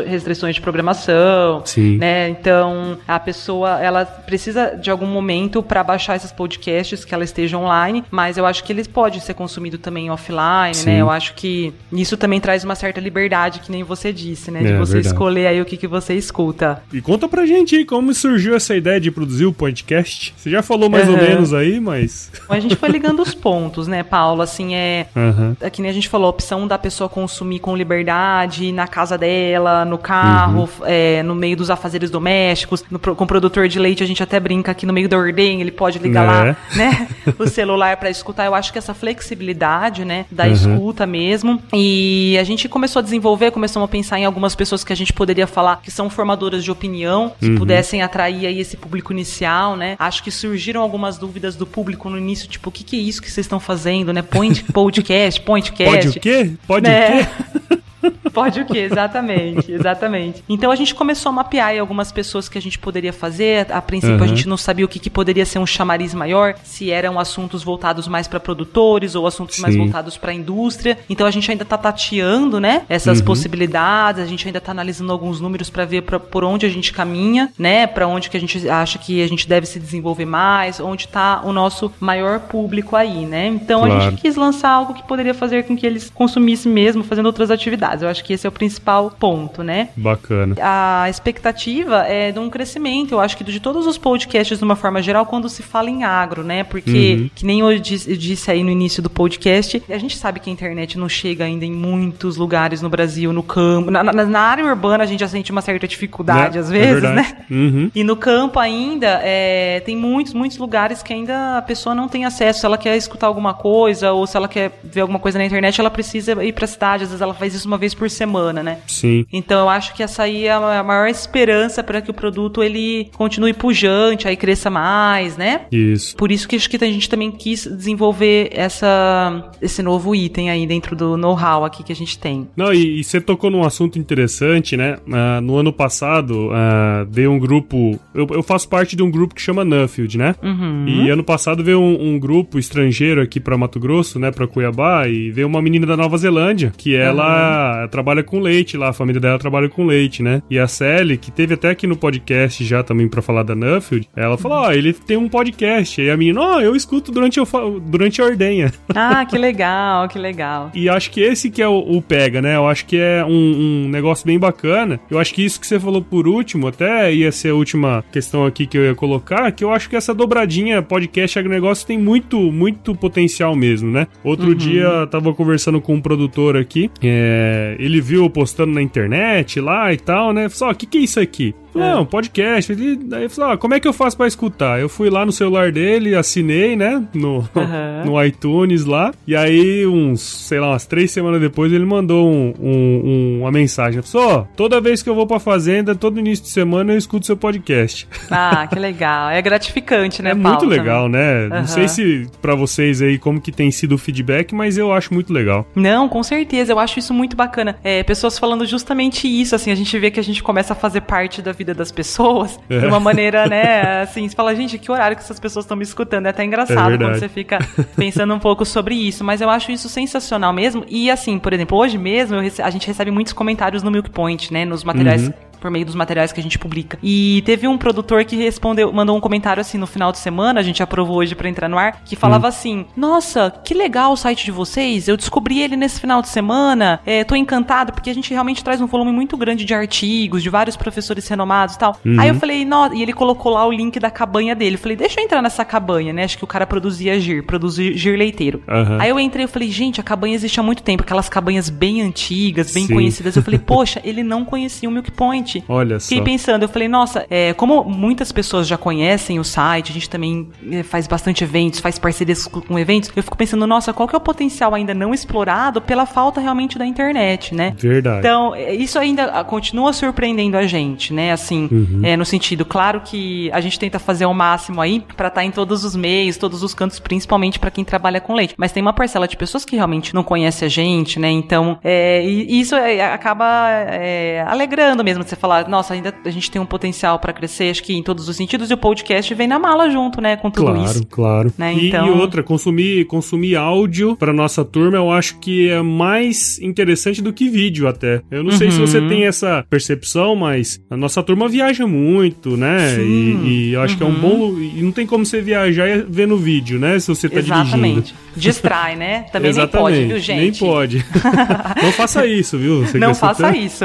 restrições 0.07 0.55
de 0.55 0.61
programação, 0.61 1.63
Sim. 1.65 1.99
né? 1.99 2.29
Então, 2.29 2.99
a 3.07 3.19
pessoa, 3.19 3.81
ela 3.81 4.05
precisa 4.05 4.77
de 4.77 4.91
algum 4.91 5.07
momento 5.07 5.63
para 5.63 5.83
baixar 5.83 6.17
esses 6.17 6.33
podcasts 6.33 7.05
que 7.05 7.15
ela 7.15 7.25
esteja 7.25 7.59
online, 7.59 8.05
mas 8.11 8.39
eu 8.39 8.47
acho 8.47 8.65
que 8.65 8.73
eles 8.73 8.87
podem 8.87 9.21
ser 9.21 9.35
consumidos 9.35 9.81
também 9.81 10.11
offline, 10.11 10.75
Sim. 10.75 10.87
né? 10.87 11.01
Eu 11.01 11.11
acho 11.11 11.35
que 11.35 11.73
isso 11.93 12.17
também 12.17 12.41
traz 12.41 12.65
uma 12.65 12.75
certa 12.75 13.01
liberdade, 13.01 13.61
que 13.61 13.71
nem 13.71 13.83
você 13.83 14.13
disse, 14.13 14.51
né? 14.51 14.61
De 14.61 14.73
é, 14.73 14.79
você 14.79 14.95
verdade. 14.95 15.15
escolher 15.15 15.47
aí 15.47 15.61
o 15.61 15.65
que, 15.65 15.77
que 15.77 15.87
você 15.87 16.15
escuta. 16.15 16.83
E 16.93 17.01
conta 17.01 17.29
pra 17.29 17.47
gente 17.47 17.77
aí 17.77 17.85
como 17.85 18.15
surgiu 18.15 18.55
essa 18.55 18.75
ideia 18.75 19.01
de 19.01 19.11
produzir 19.11 19.47
o 19.47 19.53
podcast. 19.53 20.35
Você 20.37 20.51
já 20.51 20.63
falou 20.63 20.89
mais 20.89 21.09
uhum. 21.09 21.15
ou 21.15 21.21
menos 21.21 21.53
aí, 21.53 21.81
mas... 21.81 22.31
A 22.49 22.61
gente 22.61 22.77
foi 22.77 22.89
ligando 22.89 23.21
os 23.21 23.35
pontos, 23.35 23.87
né, 23.87 24.03
Paulo? 24.03 24.43
Assim, 24.43 24.75
é... 24.77 25.07
Uhum. 25.15 25.57
é 25.61 25.71
que 25.71 25.81
nem 25.81 25.91
a 25.91 25.95
gente 25.95 26.09
falou, 26.09 26.27
a 26.27 26.31
opção 26.31 26.67
da 26.67 26.79
pessoa 26.79 27.09
consumir 27.09 27.59
com 27.59 27.77
liberdade, 27.77 28.73
na 28.73 28.87
casa 28.87 29.17
dela, 29.17 29.85
no 29.85 29.99
carro, 29.99 30.63
uhum. 30.63 30.87
é, 30.87 31.23
no 31.23 31.35
meio 31.35 31.57
dos 31.57 31.71
afazeres 31.71 32.11
domésticos, 32.11 32.85
no, 32.91 32.99
com 32.99 33.25
o 33.25 33.27
produtor 33.27 33.69
de 33.69 33.79
leite 33.79 34.03
a 34.03 34.07
gente 34.07 34.23
até 34.23 34.39
brinca 34.39 34.73
aqui 34.73 34.87
no 34.87 34.93
meio 34.93 35.09
da 35.09 35.17
ordem, 35.17 35.61
ele 35.61 35.71
pode 35.71 35.99
ligar 35.99 36.25
é. 36.25 36.27
lá, 36.27 36.57
né, 36.77 37.09
o 37.39 37.47
celular 37.49 37.97
para 37.97 38.11
escutar. 38.11 38.47
Eu 38.47 38.55
acho 38.55 38.73
que 38.73 38.79
essa 38.79 38.95
flexibilidade, 38.95 40.05
né, 40.05 40.27
da 40.31 40.45
uhum. 40.45 40.53
escuta 40.53 41.07
mesmo. 41.07 41.63
E 41.73 42.37
a 42.39 42.45
gente 42.45 42.69
começou 42.69 43.01
a 43.01 43.03
desenvolver, 43.03 43.51
começamos 43.51 43.89
a 43.89 43.91
pensar 43.91 44.19
em 44.19 44.25
algumas 44.25 44.55
pessoas 44.55 44.85
que 44.85 44.93
a 44.93 44.97
gente 44.97 45.13
poderia 45.13 45.47
falar 45.47 45.81
que 45.83 45.91
são 45.91 46.11
formadoras 46.11 46.63
de 46.63 46.71
opinião, 46.71 47.33
que 47.39 47.49
uhum. 47.49 47.57
pudessem 47.57 48.03
atrair 48.03 48.47
aí 48.47 48.61
esse 48.61 48.77
público 48.77 49.13
inicial, 49.13 49.77
né? 49.77 49.97
Acho 49.99 50.23
que 50.23 50.31
surgiram 50.31 50.81
algumas 50.83 51.19
dúvidas 51.19 51.57
do 51.57 51.67
público 51.67 52.09
no 52.11 52.19
início, 52.19 52.49
tipo, 52.49 52.69
o 52.69 52.73
que, 52.73 52.85
que 52.85 52.97
é 52.97 53.01
isso 53.01 53.23
que 53.23 53.31
vocês 53.31 53.47
estão 53.47 53.61
fazendo, 53.61 54.13
né? 54.13 54.23
Point, 54.23 54.65
podcast, 54.73 55.41
pointcast. 55.41 55.91
Pode 55.91 56.09
o 56.09 56.21
quê? 56.21 56.51
Pode 56.67 56.89
né? 56.89 57.23
o 57.23 57.67
quê? 57.77 57.79
Pode 58.33 58.61
o 58.61 58.67
quê? 58.67 58.79
Exatamente, 58.79 59.73
exatamente. 59.73 60.45
Então 60.49 60.71
a 60.71 60.77
gente 60.77 60.95
começou 60.95 61.31
a 61.31 61.33
mapear 61.33 61.79
algumas 61.79 62.13
pessoas 62.13 62.49
que 62.49 62.59
a 62.59 62.63
gente 62.63 62.79
poderia 62.79 63.13
fazer. 63.13 63.71
A 63.73 63.81
princípio 63.81 64.17
uhum. 64.17 64.25
a 64.25 64.27
gente 64.27 64.49
não 64.49 64.57
sabia 64.57 64.85
o 64.85 64.89
que, 64.89 64.99
que, 64.99 65.11
poderia 65.11 65.45
ser 65.45 65.59
um 65.59 65.67
chamariz 65.67 66.15
maior, 66.15 66.55
se 66.63 66.91
eram 66.91 67.19
assuntos 67.19 67.63
voltados 67.63 68.07
mais 68.09 68.29
para 68.29 68.39
produtores 68.39 69.15
ou 69.15 69.27
assuntos 69.27 69.57
Sim. 69.57 69.63
mais 69.63 69.77
voltados 69.77 70.17
para 70.17 70.31
a 70.31 70.35
indústria. 70.35 70.99
Então 71.09 71.27
a 71.27 71.31
gente 71.31 71.51
ainda 71.51 71.63
está 71.63 71.79
tateando, 71.79 72.61
né, 72.61 72.83
essas 72.89 73.19
uhum. 73.19 73.25
possibilidades. 73.25 74.23
A 74.23 74.27
gente 74.27 74.47
ainda 74.47 74.59
está 74.59 74.73
analisando 74.73 75.13
alguns 75.13 75.41
números 75.41 75.71
para 75.71 75.85
ver 75.85 76.03
pra, 76.03 76.21
por 76.21 76.45
onde 76.45 76.67
a 76.67 76.69
gente 76.69 76.93
caminha, 76.93 77.53
né, 77.59 77.87
para 77.87 78.07
onde 78.07 78.29
que 78.31 78.37
a 78.37 78.41
gente 78.41 78.69
acha 78.69 78.99
que 78.99 79.23
a 79.23 79.29
gente 79.29 79.49
deve 79.49 79.67
se 79.67 79.79
desenvolver 79.79 80.27
mais, 80.27 80.81
onde 80.81 81.07
está 81.07 81.41
o 81.45 81.53
nosso 81.53 81.93
maior 82.01 82.41
público 82.41 82.97
aí, 82.97 83.25
né? 83.25 83.47
Então 83.47 83.81
claro. 83.81 83.95
a 83.95 84.11
gente 84.11 84.21
quis 84.21 84.37
lançar 84.37 84.71
algo 84.71 84.95
que 84.95 85.03
poderia 85.03 85.35
fazer 85.35 85.65
com 85.65 85.77
que 85.77 85.87
eles 85.87 86.11
consumissem 86.11 86.71
mesmo 86.71 87.03
fazendo 87.05 87.27
outras 87.27 87.51
atividades. 87.51 87.96
Eu 88.03 88.09
acho 88.09 88.25
que 88.25 88.33
esse 88.33 88.47
é 88.47 88.49
o 88.49 88.53
principal 88.53 89.11
ponto, 89.11 89.63
né? 89.63 89.91
Bacana. 89.97 90.55
A 90.61 91.09
expectativa 91.09 92.03
é 92.07 92.33
de 92.33 92.39
um 92.39 92.51
crescimento, 92.51 93.13
eu 93.13 93.21
acho 93.21 93.37
que 93.37 93.45
de 93.45 93.61
todos 93.61 93.87
os 93.87 93.99
podcasts 93.99 94.59
de 94.59 94.65
uma 94.65 94.77
forma 94.77 95.03
geral, 95.03 95.27
quando 95.27 95.49
se 95.49 95.63
fala 95.63 95.91
em 95.91 96.05
agro, 96.05 96.43
né? 96.43 96.65
Porque, 96.65 97.19
uhum. 97.21 97.31
que 97.35 97.47
nem 97.47 97.61
eu 97.61 97.79
disse, 97.79 98.51
aí 98.51 98.63
no 98.63 98.71
início 98.71 99.03
do 99.03 99.11
podcast, 99.11 99.83
a 99.89 99.99
gente 99.99 100.17
sabe 100.17 100.41
que 100.41 100.51
a 100.51 100.53
internet 100.53 100.99
não 100.99 101.09
chega 101.09 101.45
ainda 101.45 101.65
em 101.65 101.73
muitos 101.73 102.37
lugares 102.37 102.83
no 102.83 102.89
Brasil, 102.89 103.33
no 103.33 103.43
campo. 103.43 103.91
Na, 103.91 104.03
na, 104.03 104.13
na 104.13 104.41
área 104.41 104.65
urbana 104.65 105.05
a 105.05 105.07
gente 105.07 105.21
já 105.21 105.29
sente 105.29 105.51
uma 105.51 105.63
certa 105.63 105.87
dificuldade, 105.87 106.57
é, 106.57 106.61
às 106.61 106.71
vezes, 106.71 107.05
é 107.05 107.13
né? 107.13 107.37
Uhum. 107.51 107.91
E 107.95 108.05
no 108.05 108.17
campo 108.17 108.59
ainda, 108.59 109.21
é, 109.23 109.81
tem 109.81 109.97
muitos, 109.97 110.33
muitos 110.33 110.59
lugares 110.59 111.03
que 111.03 111.13
ainda 111.13 111.59
a 111.59 111.63
pessoa 111.63 111.95
não 111.95 112.09
tem 112.09 112.25
acesso. 112.25 112.61
Se 112.61 112.67
ela 112.67 112.79
quer 112.79 112.97
escutar 112.97 113.27
alguma 113.27 113.55
coisa 113.55 114.13
ou 114.13 114.27
se 114.27 114.37
ela 114.37 114.49
quer 114.49 114.79
ver 114.83 115.01
alguma 115.01 115.19
coisa 115.19 115.39
na 115.39 115.45
internet, 115.45 115.81
ela 115.81 115.91
precisa 115.91 116.43
ir 116.45 116.53
pra 116.53 116.67
cidade. 116.67 117.05
Às 117.05 117.11
vezes 117.11 117.23
ela 117.23 117.35
faz 117.35 117.55
isso 117.55 117.67
uma 117.67 117.76
vez 117.79 117.95
por 117.95 118.11
semana, 118.11 118.63
né? 118.63 118.79
Sim. 118.87 119.25
Então 119.33 119.61
eu 119.61 119.69
acho 119.69 119.95
que 119.95 120.03
essa 120.03 120.23
aí 120.23 120.47
é 120.47 120.53
a 120.53 120.83
maior 120.83 121.09
esperança 121.09 121.83
para 121.83 122.01
que 122.01 122.11
o 122.11 122.15
produto 122.15 122.63
ele 122.63 123.11
continue 123.17 123.53
pujante, 123.53 124.29
aí 124.29 124.37
cresça 124.37 124.71
mais, 124.71 125.37
né? 125.37 125.63
Isso. 125.71 126.17
Por 126.17 126.31
isso 126.31 126.49
que 126.49 126.57
acho 126.57 126.69
que 126.69 126.77
a 126.77 126.87
gente 126.87 127.09
também 127.09 127.31
quis 127.31 127.67
desenvolver 127.67 128.51
essa, 128.53 129.51
esse 129.61 129.83
novo 129.83 130.15
item 130.15 130.51
aí 130.51 130.67
dentro 130.67 130.97
do 130.97 131.17
know-how 131.17 131.65
aqui 131.65 131.83
que 131.83 131.93
a 131.93 131.97
gente 131.97 132.19
tem. 132.19 132.49
Não, 132.57 132.73
e, 132.73 133.01
e 133.01 133.05
você 133.05 133.21
tocou 133.21 133.51
num 133.51 133.65
assunto 133.65 133.99
interessante, 133.99 134.77
né? 134.77 134.99
Uh, 135.07 135.41
no 135.41 135.57
ano 135.57 135.73
passado, 135.73 136.49
uh, 136.49 137.05
dei 137.07 137.27
um 137.27 137.39
grupo. 137.39 137.99
Eu, 138.15 138.27
eu, 138.31 138.43
faço 138.43 138.69
parte 138.69 138.97
de 138.97 139.03
um 139.03 139.11
grupo 139.11 139.35
que 139.35 139.43
chama 139.43 139.65
Nuffield, 139.65 140.19
né? 140.19 140.35
Uhum. 140.43 140.87
E 140.87 141.11
ano 141.11 141.25
passado 141.25 141.63
veio 141.63 141.81
um, 141.81 142.15
um, 142.15 142.19
grupo 142.19 142.59
estrangeiro 142.59 143.21
aqui 143.21 143.41
para 143.41 143.57
Mato 143.57 143.79
Grosso, 143.79 144.19
né? 144.19 144.31
Pra 144.31 144.47
Cuiabá, 144.47 145.09
e 145.09 145.31
veio 145.31 145.47
uma 145.47 145.63
menina 145.63 145.87
da 145.87 145.97
Nova 145.97 146.17
Zelândia, 146.17 146.73
que 146.77 146.95
ela 146.95 147.66
uhum. 147.66 147.66
Trabalha 147.91 148.23
com 148.23 148.41
leite 148.41 148.77
lá, 148.77 148.89
a 148.91 148.93
família 148.93 149.21
dela 149.21 149.39
trabalha 149.39 149.69
com 149.69 149.87
leite, 149.87 150.23
né? 150.23 150.43
E 150.51 150.59
a 150.59 150.67
Sally, 150.67 151.17
que 151.17 151.31
teve 151.31 151.55
até 151.55 151.71
aqui 151.71 151.87
no 151.87 151.97
podcast 151.97 152.65
já 152.65 152.83
também 152.83 153.09
para 153.09 153.23
falar 153.23 153.43
da 153.43 153.55
Nuffield, 153.55 154.09
ela 154.15 154.37
falou: 154.37 154.59
Ó, 154.59 154.69
oh, 154.69 154.73
ele 154.73 154.93
tem 154.93 155.17
um 155.17 155.29
podcast. 155.29 156.01
E 156.01 156.11
a 156.11 156.17
menina, 156.17 156.41
ó, 156.41 156.57
oh, 156.57 156.61
eu 156.61 156.77
escuto 156.77 157.13
durante, 157.13 157.39
eu, 157.39 157.47
durante 157.81 158.21
a 158.21 158.25
ordenha. 158.25 158.73
Ah, 158.99 159.27
que 159.27 159.37
legal, 159.37 160.09
que 160.09 160.19
legal. 160.19 160.71
e 160.75 160.89
acho 160.89 161.11
que 161.11 161.21
esse 161.21 161.51
que 161.51 161.61
é 161.61 161.69
o, 161.69 161.79
o 161.79 162.01
pega, 162.01 162.41
né? 162.41 162.57
Eu 162.57 162.67
acho 162.67 162.87
que 162.87 162.97
é 162.97 163.23
um, 163.25 163.85
um 163.85 163.89
negócio 163.89 164.27
bem 164.27 164.39
bacana. 164.39 164.99
Eu 165.11 165.19
acho 165.19 165.35
que 165.35 165.45
isso 165.45 165.61
que 165.61 165.67
você 165.67 165.79
falou 165.79 166.01
por 166.01 166.27
último, 166.27 166.67
até 166.67 167.13
ia 167.13 167.31
ser 167.31 167.51
a 167.51 167.55
última 167.55 168.03
questão 168.11 168.47
aqui 168.47 168.67
que 168.67 168.77
eu 168.77 168.85
ia 168.85 168.95
colocar, 168.95 169.53
que 169.53 169.63
eu 169.63 169.71
acho 169.71 169.89
que 169.89 169.97
essa 169.97 170.15
dobradinha 170.15 170.83
podcast 170.83 171.39
agronegócio 171.39 171.87
tem 171.87 171.99
muito, 171.99 172.51
muito 172.51 172.95
potencial 172.95 173.55
mesmo, 173.55 173.91
né? 173.91 174.07
Outro 174.25 174.49
uhum. 174.49 174.55
dia 174.55 175.07
tava 175.11 175.35
conversando 175.35 175.81
com 175.81 175.95
um 175.95 176.01
produtor 176.01 176.57
aqui, 176.57 176.91
é, 177.03 177.56
ele 177.79 178.01
viu 178.01 178.29
postando 178.31 178.73
na 178.73 178.83
internet 178.83 179.61
lá 179.61 179.93
e 179.93 179.97
tal, 179.97 180.33
né? 180.33 180.49
Só, 180.49 180.71
o 180.71 180.75
que 180.75 180.87
que 180.87 180.99
é 180.99 181.01
isso 181.03 181.21
aqui? 181.21 181.55
Não, 181.77 182.03
é. 182.03 182.05
podcast. 182.05 182.73
Ele, 182.73 182.97
daí 182.97 183.29
falou, 183.29 183.53
ah, 183.53 183.57
como 183.57 183.75
é 183.75 183.81
que 183.81 183.87
eu 183.87 183.93
faço 183.93 184.17
para 184.17 184.27
escutar? 184.27 184.81
Eu 184.81 184.89
fui 184.89 185.11
lá 185.11 185.25
no 185.25 185.33
celular 185.33 185.71
dele, 185.73 186.15
assinei, 186.15 186.77
né? 186.77 187.03
No, 187.15 187.39
uhum. 187.55 188.05
no 188.05 188.25
iTunes 188.25 188.85
lá. 188.85 189.13
E 189.27 189.35
aí, 189.37 189.87
uns, 189.87 190.21
sei 190.21 190.61
lá, 190.61 190.71
umas 190.71 190.87
três 190.87 191.11
semanas 191.11 191.41
depois, 191.41 191.73
ele 191.73 191.85
mandou 191.85 192.31
um, 192.31 192.55
um, 192.61 193.39
uma 193.41 193.51
mensagem. 193.53 194.01
Só, 194.03 194.47
toda 194.57 194.81
vez 194.81 195.03
que 195.03 195.09
eu 195.11 195.15
vou 195.15 195.27
pra 195.27 195.39
fazenda, 195.39 195.95
todo 195.95 196.19
início 196.19 196.45
de 196.45 196.51
semana, 196.51 196.93
eu 196.93 196.99
escuto 196.99 197.27
seu 197.27 197.37
podcast. 197.37 198.09
Ah, 198.39 198.67
que 198.67 198.79
legal. 198.79 199.31
É 199.31 199.41
gratificante, 199.41 200.21
né, 200.23 200.31
É 200.31 200.35
Paulo, 200.35 200.49
muito 200.49 200.67
legal, 200.67 201.05
também. 201.05 201.21
né? 201.21 201.43
Uhum. 201.45 201.49
Não 201.61 201.67
sei 201.67 201.89
se 201.89 202.27
para 202.43 202.55
vocês 202.55 203.01
aí 203.01 203.19
como 203.19 203.41
que 203.41 203.51
tem 203.51 203.71
sido 203.71 203.95
o 203.95 203.99
feedback, 203.99 204.55
mas 204.55 204.77
eu 204.77 204.93
acho 204.93 205.13
muito 205.15 205.33
legal. 205.33 205.67
Não, 205.75 206.09
com 206.09 206.23
certeza. 206.23 206.73
Eu 206.73 206.79
acho 206.79 206.99
isso 206.99 207.15
muito 207.15 207.35
bacana. 207.37 207.77
É, 207.83 208.03
pessoas 208.03 208.39
falando 208.39 208.67
justamente 208.67 209.27
isso, 209.29 209.55
assim, 209.55 209.71
a 209.71 209.75
gente 209.75 209.99
vê 209.99 210.11
que 210.11 210.21
a 210.21 210.23
gente 210.23 210.43
começa 210.43 210.73
a 210.75 210.77
fazer 210.77 211.01
parte 211.03 211.41
da 211.41 211.53
vida 211.53 211.66
vida 211.67 211.75
das 211.75 211.91
pessoas 211.91 212.59
é. 212.71 212.79
de 212.79 212.87
uma 212.87 213.01
maneira, 213.01 213.47
né, 213.47 214.03
assim, 214.03 214.29
você 214.29 214.35
fala, 214.35 214.55
gente, 214.55 214.79
que 214.79 214.91
horário 214.91 215.17
que 215.17 215.23
essas 215.23 215.41
pessoas 215.41 215.65
estão 215.65 215.77
me 215.77 215.83
escutando? 215.83 216.27
É 216.27 216.31
até 216.31 216.45
engraçado 216.45 216.95
é 216.95 216.99
quando 216.99 217.19
você 217.19 217.29
fica 217.29 217.59
pensando 217.97 218.33
um 218.33 218.39
pouco 218.39 218.65
sobre 218.65 218.95
isso, 218.95 219.25
mas 219.25 219.41
eu 219.41 219.51
acho 219.51 219.73
isso 219.73 219.89
sensacional 219.89 220.53
mesmo. 220.53 220.85
E 220.89 221.11
assim, 221.11 221.39
por 221.39 221.53
exemplo, 221.53 221.77
hoje 221.77 221.99
mesmo 221.99 222.37
a 222.39 222.71
gente 222.71 222.87
recebe 222.87 223.11
muitos 223.11 223.33
comentários 223.33 223.83
no 223.83 223.91
Milk 223.91 224.11
Point, 224.11 224.53
né, 224.53 224.65
nos 224.65 224.85
materiais 224.85 225.27
uhum 225.27 225.46
por 225.61 225.71
meio 225.71 225.85
dos 225.85 225.95
materiais 225.95 226.33
que 226.33 226.41
a 226.41 226.43
gente 226.43 226.59
publica. 226.59 226.99
E 227.03 227.43
teve 227.45 227.67
um 227.67 227.79
produtor 227.79 228.25
que 228.25 228.37
respondeu, 228.37 228.93
mandou 228.93 229.17
um 229.17 229.21
comentário 229.21 229.61
assim 229.61 229.79
no 229.79 229.87
final 229.87 230.13
de 230.13 230.19
semana, 230.19 230.61
a 230.61 230.63
gente 230.63 230.83
aprovou 230.83 231.17
hoje 231.19 231.35
para 231.35 231.49
entrar 231.49 231.69
no 231.69 231.79
ar, 231.79 232.03
que 232.05 232.17
falava 232.17 232.47
hum. 232.47 232.49
assim: 232.49 232.87
Nossa, 232.97 233.53
que 233.65 233.75
legal 233.75 234.13
o 234.13 234.17
site 234.17 234.45
de 234.45 234.51
vocês, 234.51 235.09
eu 235.09 235.17
descobri 235.17 235.61
ele 235.61 235.77
nesse 235.77 236.01
final 236.01 236.23
de 236.23 236.29
semana, 236.29 237.01
é, 237.05 237.25
tô 237.25 237.35
encantado, 237.35 237.93
porque 237.93 238.11
a 238.11 238.15
gente 238.15 238.33
realmente 238.33 238.63
traz 238.63 238.81
um 238.81 238.87
volume 238.87 239.13
muito 239.13 239.37
grande 239.37 239.65
de 239.65 239.75
artigos, 239.75 240.43
de 240.43 240.51
vários 240.51 240.77
professores 240.77 241.27
renomados 241.29 241.75
e 241.75 241.79
tal. 241.79 241.99
Uhum. 242.05 242.21
Aí 242.21 242.29
eu 242.29 242.35
falei, 242.35 242.65
Nossa, 242.65 242.95
e 242.95 243.03
ele 243.03 243.13
colocou 243.13 243.53
lá 243.53 243.67
o 243.67 243.73
link 243.73 243.99
da 243.99 244.11
cabanha 244.11 244.55
dele. 244.55 244.77
Eu 244.77 244.81
falei, 244.81 244.97
deixa 244.97 245.21
eu 245.21 245.25
entrar 245.25 245.43
nessa 245.43 245.65
cabanha, 245.65 246.13
né? 246.13 246.25
Acho 246.25 246.39
que 246.39 246.45
o 246.45 246.47
cara 246.47 246.67
produzia 246.67 247.19
gir, 247.19 247.43
produzia 247.45 247.97
gir 247.97 248.17
leiteiro. 248.17 248.63
Uhum. 248.69 249.01
Aí 249.01 249.11
eu 249.11 249.19
entrei 249.21 249.45
e 249.45 249.49
falei, 249.49 249.71
gente, 249.71 250.01
a 250.01 250.05
cabanha 250.05 250.35
existe 250.35 250.59
há 250.59 250.63
muito 250.63 250.83
tempo, 250.83 251.03
aquelas 251.03 251.29
cabanhas 251.29 251.69
bem 251.69 252.03
antigas, 252.03 252.73
bem 252.73 252.87
Sim. 252.87 252.95
conhecidas. 252.95 253.37
Eu 253.37 253.43
falei, 253.43 253.59
poxa, 253.65 254.01
ele 254.05 254.23
não 254.23 254.45
conhecia 254.45 254.89
o 254.89 254.93
Milk 254.93 255.11
Point 255.13 255.46
gente. 255.47 255.65
Olha 255.69 255.99
Fiquei 256.01 256.19
só. 256.19 256.25
pensando, 256.25 256.63
eu 256.65 256.69
falei, 256.69 256.89
nossa, 256.89 257.25
é, 257.31 257.55
como 257.55 257.85
muitas 257.85 258.33
pessoas 258.33 258.67
já 258.67 258.77
conhecem 258.77 259.39
o 259.39 259.45
site, 259.45 259.91
a 259.91 259.95
gente 259.95 260.11
também 260.11 260.49
é, 260.71 260.83
faz 260.83 261.07
bastante 261.07 261.45
eventos, 261.45 261.81
faz 261.81 261.99
parcerias 261.99 262.47
com 262.47 262.79
eventos, 262.79 263.11
eu 263.15 263.23
fico 263.23 263.37
pensando, 263.37 263.67
nossa, 263.67 263.93
qual 263.93 264.09
que 264.09 264.15
é 264.15 264.19
o 264.19 264.21
potencial 264.21 264.75
ainda 264.75 264.93
não 264.93 265.15
explorado 265.15 265.81
pela 265.81 266.05
falta 266.05 266.41
realmente 266.41 266.79
da 266.79 266.85
internet, 266.85 267.55
né? 267.55 267.75
Verdade. 267.79 268.19
Então, 268.19 268.55
é, 268.55 268.75
isso 268.75 268.99
ainda 268.99 269.45
continua 269.45 269.93
surpreendendo 269.93 270.57
a 270.57 270.67
gente, 270.67 271.15
né? 271.15 271.33
Assim, 271.33 271.69
uhum. 271.71 272.01
é, 272.03 272.17
no 272.17 272.25
sentido, 272.25 272.65
claro 272.65 273.01
que 273.01 273.51
a 273.53 273.61
gente 273.61 273.79
tenta 273.79 273.99
fazer 273.99 274.27
o 274.27 274.35
máximo 274.35 274.81
aí 274.81 275.01
para 275.17 275.29
estar 275.29 275.41
tá 275.41 275.45
em 275.45 275.51
todos 275.51 275.85
os 275.85 275.95
meios, 275.95 276.37
todos 276.37 276.63
os 276.63 276.75
cantos, 276.75 276.99
principalmente 276.99 277.59
para 277.59 277.71
quem 277.71 277.85
trabalha 277.85 278.21
com 278.21 278.35
leite. 278.35 278.55
Mas 278.57 278.73
tem 278.73 278.83
uma 278.83 278.93
parcela 278.93 279.29
de 279.29 279.37
pessoas 279.37 279.65
que 279.65 279.77
realmente 279.77 280.15
não 280.15 280.25
conhece 280.25 280.65
a 280.65 280.69
gente, 280.69 281.19
né? 281.19 281.31
Então, 281.31 281.79
é, 281.85 282.23
isso 282.25 282.75
é, 282.75 283.13
acaba 283.13 283.69
é, 283.71 284.45
alegrando 284.47 285.05
mesmo 285.05 285.23
você 285.23 285.36
falar, 285.37 285.69
nossa, 285.69 285.95
ainda 285.95 286.15
a 286.25 286.31
gente 286.31 286.51
tem 286.51 286.61
um 286.61 286.67
potencial 286.67 287.19
para 287.19 287.33
crescer, 287.33 287.71
acho 287.71 287.83
que 287.83 287.95
em 287.95 288.03
todos 288.03 288.29
os 288.29 288.37
sentidos, 288.37 288.71
e 288.71 288.75
o 288.75 288.79
podcast 288.79 289.33
vem 289.35 289.47
na 289.47 289.59
mala 289.59 289.91
junto, 289.91 290.21
né, 290.21 290.37
com 290.37 290.51
tudo 290.51 290.73
claro, 290.73 290.85
isso. 290.85 291.07
Claro, 291.07 291.53
né? 291.57 291.75
E, 291.75 291.89
então... 291.89 292.07
e 292.07 292.11
outra, 292.11 292.43
consumir, 292.43 293.07
consumir 293.07 293.57
áudio 293.57 294.17
para 294.17 294.33
nossa 294.33 294.65
turma, 294.65 294.97
eu 294.97 295.11
acho 295.11 295.39
que 295.39 295.69
é 295.69 295.83
mais 295.83 296.59
interessante 296.61 297.23
do 297.23 297.33
que 297.33 297.49
vídeo 297.49 297.89
até. 297.89 298.23
Eu 298.31 298.43
não 298.43 298.53
uhum. 298.53 298.57
sei 298.57 298.71
se 298.71 298.79
você 298.79 298.99
uhum. 298.99 299.09
tem 299.09 299.25
essa 299.27 299.65
percepção, 299.69 300.37
mas 300.37 300.81
a 300.91 300.97
nossa 300.97 301.23
turma 301.23 301.49
viaja 301.49 301.87
muito, 301.87 302.57
né? 302.57 302.97
E, 302.99 303.37
e, 303.45 303.73
eu 303.73 303.81
acho 303.83 303.95
uhum. 303.95 303.99
que 303.99 304.05
é 304.05 304.07
um 304.07 304.11
uhum. 304.11 304.53
bom. 304.55 304.61
E 304.61 304.83
não 304.83 304.93
tem 304.93 305.07
como 305.07 305.25
você 305.25 305.41
viajar 305.41 306.05
vendo 306.09 306.37
vídeo, 306.37 306.79
né? 306.79 306.99
Se 306.99 307.09
você 307.09 307.29
tá 307.29 307.39
Exatamente. 307.39 307.95
dirigindo. 307.95 308.26
Distrai, 308.37 308.97
né? 308.97 309.27
Também 309.33 309.53
nem 309.53 309.67
pode, 309.67 310.05
viu, 310.05 310.19
gente? 310.19 310.41
Nem 310.41 310.53
pode. 310.53 311.05
não 311.83 311.93
faça 311.93 312.27
isso, 312.27 312.59
viu? 312.59 312.87
Você 312.87 312.99
não 312.99 313.15
faça 313.15 313.57
isso. 313.57 313.85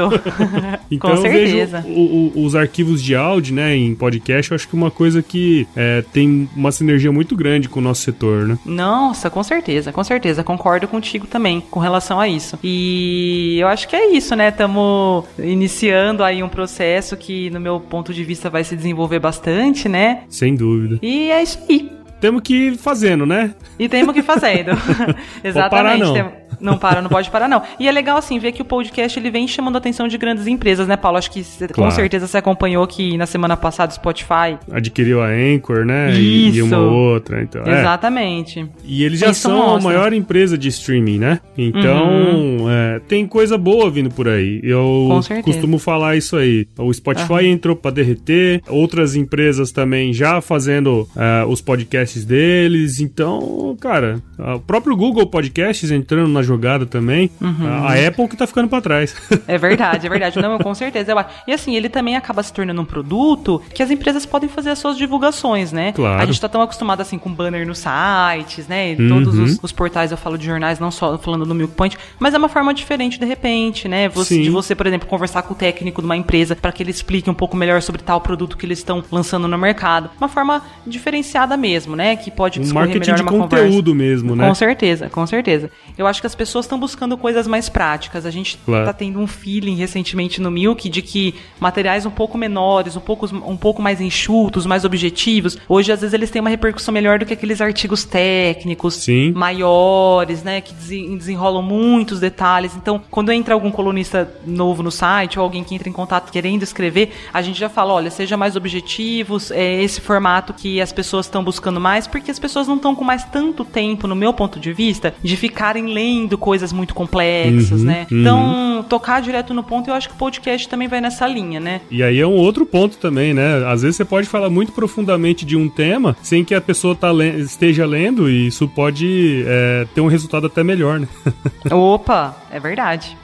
então, 0.90 1.10
Com 1.10 1.16
certeza 1.16 1.84
o, 1.86 2.32
o, 2.34 2.44
os 2.44 2.54
arquivos 2.54 3.02
de 3.02 3.14
áudio, 3.14 3.54
né, 3.54 3.76
em 3.76 3.94
podcast, 3.94 4.50
eu 4.50 4.54
acho 4.54 4.68
que 4.68 4.74
é 4.74 4.78
uma 4.78 4.90
coisa 4.90 5.22
que 5.22 5.66
é, 5.76 6.02
tem 6.12 6.48
uma 6.54 6.72
sinergia 6.72 7.12
muito 7.12 7.36
grande 7.36 7.68
com 7.68 7.80
o 7.80 7.82
nosso 7.82 8.02
setor, 8.02 8.46
né? 8.46 8.58
Nossa, 8.64 9.30
com 9.30 9.42
certeza, 9.42 9.92
com 9.92 10.02
certeza. 10.04 10.42
Concordo 10.42 10.88
contigo 10.88 11.26
também 11.26 11.60
com 11.60 11.80
relação 11.80 12.20
a 12.20 12.28
isso. 12.28 12.58
E 12.62 13.58
eu 13.60 13.68
acho 13.68 13.88
que 13.88 13.96
é 13.96 14.12
isso, 14.14 14.34
né? 14.34 14.48
Estamos 14.48 15.24
iniciando 15.38 16.24
aí 16.24 16.42
um 16.42 16.48
processo 16.48 17.16
que, 17.16 17.50
no 17.50 17.60
meu 17.60 17.80
ponto 17.80 18.12
de 18.12 18.24
vista, 18.24 18.50
vai 18.50 18.64
se 18.64 18.76
desenvolver 18.76 19.18
bastante, 19.18 19.88
né? 19.88 20.22
Sem 20.28 20.54
dúvida. 20.54 20.98
E 21.02 21.30
é 21.30 21.42
isso 21.42 21.58
aí. 21.68 22.01
Temos 22.22 22.40
que 22.42 22.54
ir 22.54 22.78
fazendo, 22.78 23.26
né? 23.26 23.52
E 23.76 23.88
temos 23.88 24.14
que 24.14 24.20
ir 24.20 24.22
fazendo. 24.22 24.70
Exatamente. 25.42 25.70
Parar, 25.70 25.98
não. 25.98 26.41
Não 26.62 26.78
para, 26.78 27.02
não 27.02 27.10
pode 27.10 27.30
parar, 27.30 27.48
não. 27.48 27.62
E 27.78 27.88
é 27.88 27.92
legal, 27.92 28.16
assim, 28.16 28.38
ver 28.38 28.52
que 28.52 28.62
o 28.62 28.64
podcast 28.64 29.18
ele 29.18 29.30
vem 29.30 29.46
chamando 29.48 29.74
a 29.74 29.78
atenção 29.78 30.06
de 30.06 30.16
grandes 30.16 30.46
empresas, 30.46 30.86
né, 30.86 30.96
Paulo? 30.96 31.18
Acho 31.18 31.30
que 31.30 31.42
claro. 31.42 31.74
com 31.74 31.90
certeza 31.90 32.26
você 32.26 32.38
acompanhou 32.38 32.86
que 32.86 33.16
na 33.18 33.26
semana 33.26 33.56
passada 33.56 33.90
o 33.90 33.94
Spotify 33.94 34.58
adquiriu 34.70 35.20
a 35.22 35.26
Anchor, 35.26 35.84
né? 35.84 36.12
Isso. 36.12 36.58
E, 36.58 36.62
uma 36.62 36.78
outra. 36.78 37.42
Então, 37.42 37.62
é. 37.66 37.80
Exatamente. 37.80 38.60
É. 38.60 38.66
E 38.84 39.04
eles 39.04 39.18
já 39.18 39.30
Isso 39.30 39.40
são 39.40 39.56
mostra. 39.56 39.90
a 39.90 39.92
maior 39.92 40.12
empresa 40.12 40.56
de 40.56 40.68
streaming, 40.68 41.18
né? 41.18 41.40
Então, 41.58 42.08
uhum. 42.08 42.70
é, 42.70 43.00
tem 43.00 43.26
coisa 43.26 43.58
boa 43.58 43.90
vindo 43.90 44.10
por 44.10 44.28
aí. 44.28 44.60
Eu 44.62 45.08
costumo 45.42 45.78
falar 45.78 46.16
isso 46.16 46.36
aí. 46.36 46.66
O 46.78 46.92
Spotify 46.92 47.32
uhum. 47.32 47.40
entrou 47.40 47.76
para 47.76 47.90
derreter, 47.90 48.62
outras 48.68 49.16
empresas 49.16 49.72
também 49.72 50.12
já 50.12 50.40
fazendo 50.40 51.08
uh, 51.16 51.48
os 51.48 51.60
podcasts 51.60 52.24
deles. 52.24 53.00
Então, 53.00 53.76
cara, 53.80 54.22
o 54.38 54.60
próprio 54.60 54.96
Google 54.96 55.26
Podcasts 55.26 55.90
entrando 55.90 56.28
na 56.28 56.42
jogada 56.52 56.86
também. 56.86 57.30
Uhum. 57.40 57.66
A 57.66 57.94
Apple 57.94 58.28
que 58.28 58.36
tá 58.36 58.46
ficando 58.46 58.68
para 58.68 58.80
trás. 58.80 59.14
É 59.48 59.58
verdade, 59.58 60.06
é 60.06 60.10
verdade. 60.10 60.40
Não, 60.40 60.58
com 60.58 60.74
certeza. 60.74 61.26
E 61.46 61.52
assim, 61.52 61.74
ele 61.74 61.88
também 61.88 62.16
acaba 62.16 62.42
se 62.42 62.52
tornando 62.52 62.80
um 62.80 62.84
produto 62.84 63.60
que 63.74 63.82
as 63.82 63.90
empresas 63.90 64.24
podem 64.24 64.48
fazer 64.48 64.70
as 64.70 64.78
suas 64.78 64.96
divulgações, 64.96 65.72
né? 65.72 65.92
Claro. 65.92 66.22
A 66.22 66.26
gente 66.26 66.40
tá 66.40 66.48
tão 66.48 66.62
acostumado 66.62 67.00
assim 67.00 67.18
com 67.18 67.30
banner 67.32 67.66
nos 67.66 67.78
sites, 67.78 68.68
né? 68.68 68.94
Uhum. 68.98 69.08
Todos 69.08 69.38
os, 69.38 69.58
os, 69.62 69.72
portais 69.72 70.10
eu 70.10 70.16
falo 70.16 70.38
de 70.38 70.46
jornais, 70.46 70.78
não 70.78 70.90
só 70.90 71.18
falando 71.18 71.44
do 71.44 71.54
Milk 71.54 71.74
Point, 71.74 71.98
mas 72.18 72.34
é 72.34 72.38
uma 72.38 72.48
forma 72.48 72.72
diferente 72.72 73.18
de 73.18 73.26
repente, 73.26 73.88
né? 73.88 74.08
Você, 74.10 74.42
de 74.42 74.50
você, 74.50 74.74
por 74.74 74.86
exemplo, 74.86 75.08
conversar 75.08 75.42
com 75.42 75.54
o 75.54 75.56
técnico 75.56 76.00
de 76.00 76.06
uma 76.06 76.16
empresa 76.16 76.54
para 76.54 76.70
que 76.72 76.82
ele 76.82 76.90
explique 76.90 77.28
um 77.28 77.34
pouco 77.34 77.56
melhor 77.56 77.82
sobre 77.82 78.02
tal 78.02 78.20
produto 78.20 78.56
que 78.56 78.64
eles 78.64 78.78
estão 78.78 79.02
lançando 79.10 79.48
no 79.48 79.58
mercado. 79.58 80.10
Uma 80.18 80.28
forma 80.28 80.62
diferenciada 80.86 81.56
mesmo, 81.56 81.96
né? 81.96 82.16
Que 82.16 82.30
pode 82.30 82.60
um 82.60 82.62
discorrer 82.62 82.98
melhor 82.98 83.16
de 83.16 83.22
conteúdo 83.24 83.90
conversa. 83.90 83.94
mesmo, 83.94 84.36
né? 84.36 84.46
Com 84.46 84.54
certeza, 84.54 85.08
com 85.08 85.26
certeza. 85.26 85.70
Eu 85.96 86.06
acho 86.06 86.20
que 86.20 86.26
as 86.26 86.34
pessoas 86.42 86.64
estão 86.64 86.78
buscando 86.78 87.16
coisas 87.16 87.46
mais 87.46 87.68
práticas. 87.68 88.26
A 88.26 88.30
gente 88.30 88.58
claro. 88.64 88.84
tá 88.84 88.92
tendo 88.92 89.20
um 89.20 89.28
feeling 89.28 89.76
recentemente 89.76 90.40
no 90.40 90.50
Milk 90.50 90.88
de 90.88 91.00
que 91.00 91.36
materiais 91.60 92.04
um 92.04 92.10
pouco 92.10 92.36
menores, 92.36 92.96
um 92.96 93.00
pouco, 93.00 93.26
um 93.26 93.56
pouco 93.56 93.80
mais 93.80 94.00
enxutos, 94.00 94.66
mais 94.66 94.84
objetivos, 94.84 95.56
hoje 95.68 95.92
às 95.92 96.00
vezes 96.00 96.14
eles 96.14 96.30
têm 96.30 96.40
uma 96.40 96.50
repercussão 96.50 96.92
melhor 96.92 97.20
do 97.20 97.24
que 97.26 97.32
aqueles 97.32 97.60
artigos 97.60 98.04
técnicos 98.04 98.94
Sim. 98.94 99.32
maiores, 99.32 100.42
né? 100.42 100.60
Que 100.60 100.74
desenrolam 100.74 101.62
muitos 101.62 102.18
detalhes. 102.18 102.74
Então, 102.74 103.00
quando 103.08 103.30
entra 103.30 103.54
algum 103.54 103.70
colunista 103.70 104.28
novo 104.44 104.82
no 104.82 104.90
site 104.90 105.38
ou 105.38 105.44
alguém 105.44 105.62
que 105.62 105.74
entra 105.74 105.88
em 105.88 105.92
contato 105.92 106.32
querendo 106.32 106.64
escrever, 106.64 107.12
a 107.32 107.40
gente 107.40 107.58
já 107.58 107.68
fala, 107.68 107.92
olha, 107.92 108.10
seja 108.10 108.36
mais 108.36 108.56
objetivos, 108.56 109.52
é 109.52 109.80
esse 109.82 110.00
formato 110.00 110.52
que 110.52 110.80
as 110.80 110.92
pessoas 110.92 111.26
estão 111.26 111.44
buscando 111.44 111.80
mais, 111.80 112.08
porque 112.08 112.30
as 112.30 112.38
pessoas 112.38 112.66
não 112.66 112.76
estão 112.76 112.94
com 112.94 113.04
mais 113.04 113.24
tanto 113.24 113.64
tempo, 113.64 114.08
no 114.08 114.16
meu 114.16 114.32
ponto 114.32 114.58
de 114.58 114.72
vista, 114.72 115.14
de 115.22 115.36
ficarem 115.36 115.86
lendo 115.86 116.31
coisas 116.36 116.72
muito 116.72 116.94
complexas, 116.94 117.80
uhum, 117.80 117.86
né? 117.86 118.06
Uhum. 118.10 118.20
Então, 118.20 118.86
tocar 118.88 119.20
direto 119.20 119.54
no 119.54 119.62
ponto, 119.62 119.88
eu 119.88 119.94
acho 119.94 120.08
que 120.08 120.14
o 120.14 120.18
podcast 120.18 120.68
também 120.68 120.88
vai 120.88 121.00
nessa 121.00 121.26
linha, 121.26 121.60
né? 121.60 121.80
E 121.90 122.02
aí 122.02 122.18
é 122.18 122.26
um 122.26 122.34
outro 122.34 122.66
ponto 122.66 122.98
também, 122.98 123.32
né? 123.34 123.64
Às 123.66 123.82
vezes 123.82 123.96
você 123.96 124.04
pode 124.04 124.28
falar 124.28 124.50
muito 124.50 124.72
profundamente 124.72 125.44
de 125.44 125.56
um 125.56 125.68
tema 125.68 126.16
sem 126.22 126.44
que 126.44 126.54
a 126.54 126.60
pessoa 126.60 126.94
tá 126.94 127.12
le 127.12 127.40
esteja 127.40 127.86
lendo 127.86 128.30
e 128.30 128.46
isso 128.46 128.68
pode 128.68 129.44
é, 129.46 129.86
ter 129.94 130.00
um 130.00 130.06
resultado 130.06 130.46
até 130.46 130.62
melhor, 130.62 131.00
né? 131.00 131.08
Opa, 131.70 132.36
é 132.50 132.60
verdade. 132.60 133.16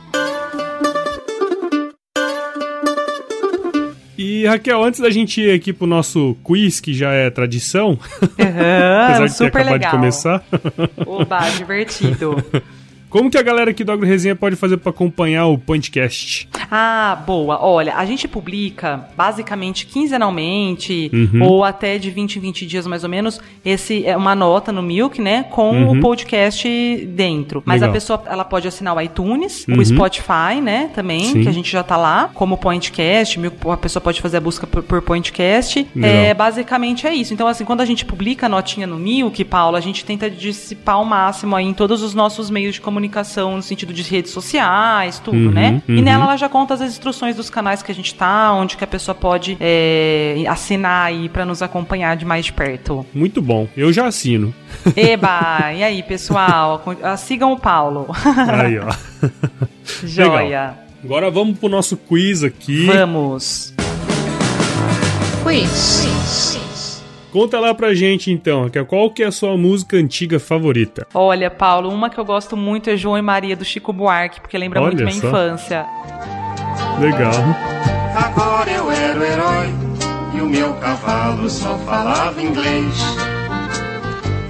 E 4.18 4.44
Raquel, 4.47 4.83
antes 4.83 4.99
da 4.99 5.11
gente 5.11 5.40
ir 5.40 5.53
aqui 5.53 5.73
pro 5.73 5.87
nosso 5.87 6.37
quiz, 6.42 6.81
que 6.81 6.92
já 6.92 7.12
é 7.12 7.31
tradição, 7.31 7.90
uhum, 7.90 8.29
apesar 9.05 9.27
de 9.27 9.33
super 9.33 9.53
ter 9.53 9.59
acabado 9.59 9.73
legal. 9.75 9.90
de 9.92 9.97
começar. 9.97 10.44
Oba, 11.07 11.38
divertido. 11.57 12.44
Como 13.09 13.31
que 13.31 13.38
a 13.38 13.42
galera 13.42 13.71
aqui 13.71 13.83
do 13.83 13.90
Agro 13.92 14.07
Resenha 14.07 14.37
pode 14.37 14.55
fazer 14.55 14.77
para 14.77 14.90
acompanhar 14.90 15.47
o 15.47 15.57
podcast? 15.57 16.47
Ah, 16.71 17.19
boa. 17.27 17.59
Olha, 17.63 17.95
a 17.97 18.05
gente 18.05 18.29
publica 18.29 19.09
basicamente 19.17 19.87
quinzenalmente 19.87 21.11
uhum. 21.13 21.43
ou 21.43 21.65
até 21.65 21.99
de 21.99 22.11
20 22.11 22.37
em 22.37 22.41
20 22.41 22.67
dias 22.67 22.87
mais 22.87 23.05
ou 23.05 23.11
menos, 23.11 23.41
esse 23.65 24.07
é 24.07 24.17
uma 24.17 24.35
nota 24.35 24.71
no 24.71 24.83
Milk, 24.83 25.21
né, 25.21 25.45
com 25.45 25.71
uhum. 25.71 25.99
o 25.99 26.01
podcast 26.01 26.69
dentro. 27.07 27.63
Mas 27.65 27.81
Legal. 27.81 27.91
a 27.91 27.93
pessoa 27.93 28.23
ela 28.27 28.45
pode 28.45 28.69
assinar 28.69 28.97
o 28.97 29.01
iTunes, 29.01 29.67
uhum. 29.67 29.79
o 29.79 29.85
Spotify, 29.85 30.61
né, 30.63 30.91
também, 30.95 31.25
Sim. 31.25 31.43
que 31.43 31.49
a 31.49 31.53
gente 31.53 31.71
já 31.71 31.83
tá 31.83 31.97
lá, 31.97 32.31
como 32.35 32.57
Pointcast, 32.57 33.41
a 33.71 33.77
pessoa 33.77 34.01
pode 34.01 34.21
fazer 34.21 34.37
a 34.37 34.41
busca 34.41 34.67
por, 34.67 34.83
por 34.83 35.03
Pointcast. 35.03 35.87
É, 36.01 36.35
basicamente 36.35 37.07
é 37.07 37.15
isso. 37.15 37.33
Então 37.33 37.47
assim, 37.47 37.65
quando 37.65 37.81
a 37.81 37.85
gente 37.85 38.05
publica 38.05 38.47
a 38.47 38.49
notinha 38.49 38.87
no 38.87 38.97
Milk, 38.97 39.45
Paulo, 39.45 39.77
a 39.77 39.81
gente 39.81 40.05
tenta 40.05 40.31
dissipar 40.31 40.97
ao 40.97 41.05
máximo 41.05 41.57
aí 41.57 41.67
em 41.67 41.75
todos 41.75 42.03
os 42.03 42.15
nossos 42.15 42.51
meios 42.51 42.75
de 42.75 42.81
comunicação 42.81 43.57
no 43.57 43.63
sentido 43.63 43.93
de 43.93 44.03
redes 44.03 44.33
sociais, 44.33 45.19
tudo, 45.19 45.37
uhum, 45.37 45.51
né? 45.51 45.83
Uhum. 45.89 45.97
E 45.97 46.03
nela 46.03 46.25
ela 46.25 46.37
já 46.37 46.49
conta 46.59 46.75
as 46.75 46.81
instruções 46.81 47.37
dos 47.37 47.49
canais 47.49 47.85
que 47.85 47.92
a 47.92 47.94
gente 47.94 48.12
tá, 48.16 48.53
onde 48.53 48.77
que 48.77 48.83
a 48.83 48.87
pessoa 48.87 49.14
pode 49.14 49.57
é, 49.61 50.42
assinar 50.49 51.07
aí 51.07 51.29
para 51.29 51.44
nos 51.44 51.62
acompanhar 51.62 52.16
de 52.16 52.25
mais 52.25 52.47
de 52.47 52.53
perto. 52.53 53.07
Muito 53.14 53.40
bom, 53.40 53.68
eu 53.77 53.92
já 53.92 54.07
assino. 54.09 54.53
Eba, 54.97 55.73
e 55.73 55.85
aí, 55.85 56.03
pessoal? 56.03 56.83
Ah, 57.01 57.16
sigam 57.16 57.53
o 57.53 57.61
Paulo. 57.61 58.09
Aí, 58.49 58.77
ó. 58.79 58.88
Joia. 60.05 60.38
Legal. 60.38 60.75
Agora 61.05 61.31
vamos 61.31 61.59
pro 61.59 61.68
nosso 61.68 61.97
quiz 61.97 62.42
aqui. 62.42 62.87
Vamos. 62.87 63.73
Quiz. 65.44 66.01
quiz. 66.03 67.05
Conta 67.31 67.61
lá 67.61 67.75
pra 67.75 67.94
gente 67.94 68.33
então, 68.33 68.68
qual 68.88 69.11
que 69.11 69.23
é 69.23 69.27
a 69.27 69.33
sua 69.33 69.57
música 69.57 69.97
antiga 69.97 70.40
favorita? 70.40 71.07
Olha, 71.14 71.51
Paulo, 71.51 71.90
uma 71.90 72.09
que 72.11 72.18
eu 72.18 72.25
gosto 72.25 72.57
muito 72.57 72.90
é 72.90 72.97
João 72.97 73.18
e 73.18 73.23
Maria 73.23 73.55
do 73.55 73.64
Chico 73.64 73.92
Buarque, 73.92 74.40
porque 74.40 74.57
lembra 74.57 74.81
Olha 74.81 74.88
muito 74.88 75.05
minha 75.05 75.21
só. 75.21 75.29
infância. 75.29 75.87
Legal. 77.01 77.33
Agora 78.17 78.69
eu 78.69 78.91
era 78.91 79.21
o 79.21 79.25
herói 79.25 79.69
e 80.35 80.41
o 80.41 80.47
meu 80.47 80.75
cavalo 80.75 81.49
só 81.49 81.79
falava 81.79 82.43
inglês. 82.43 82.93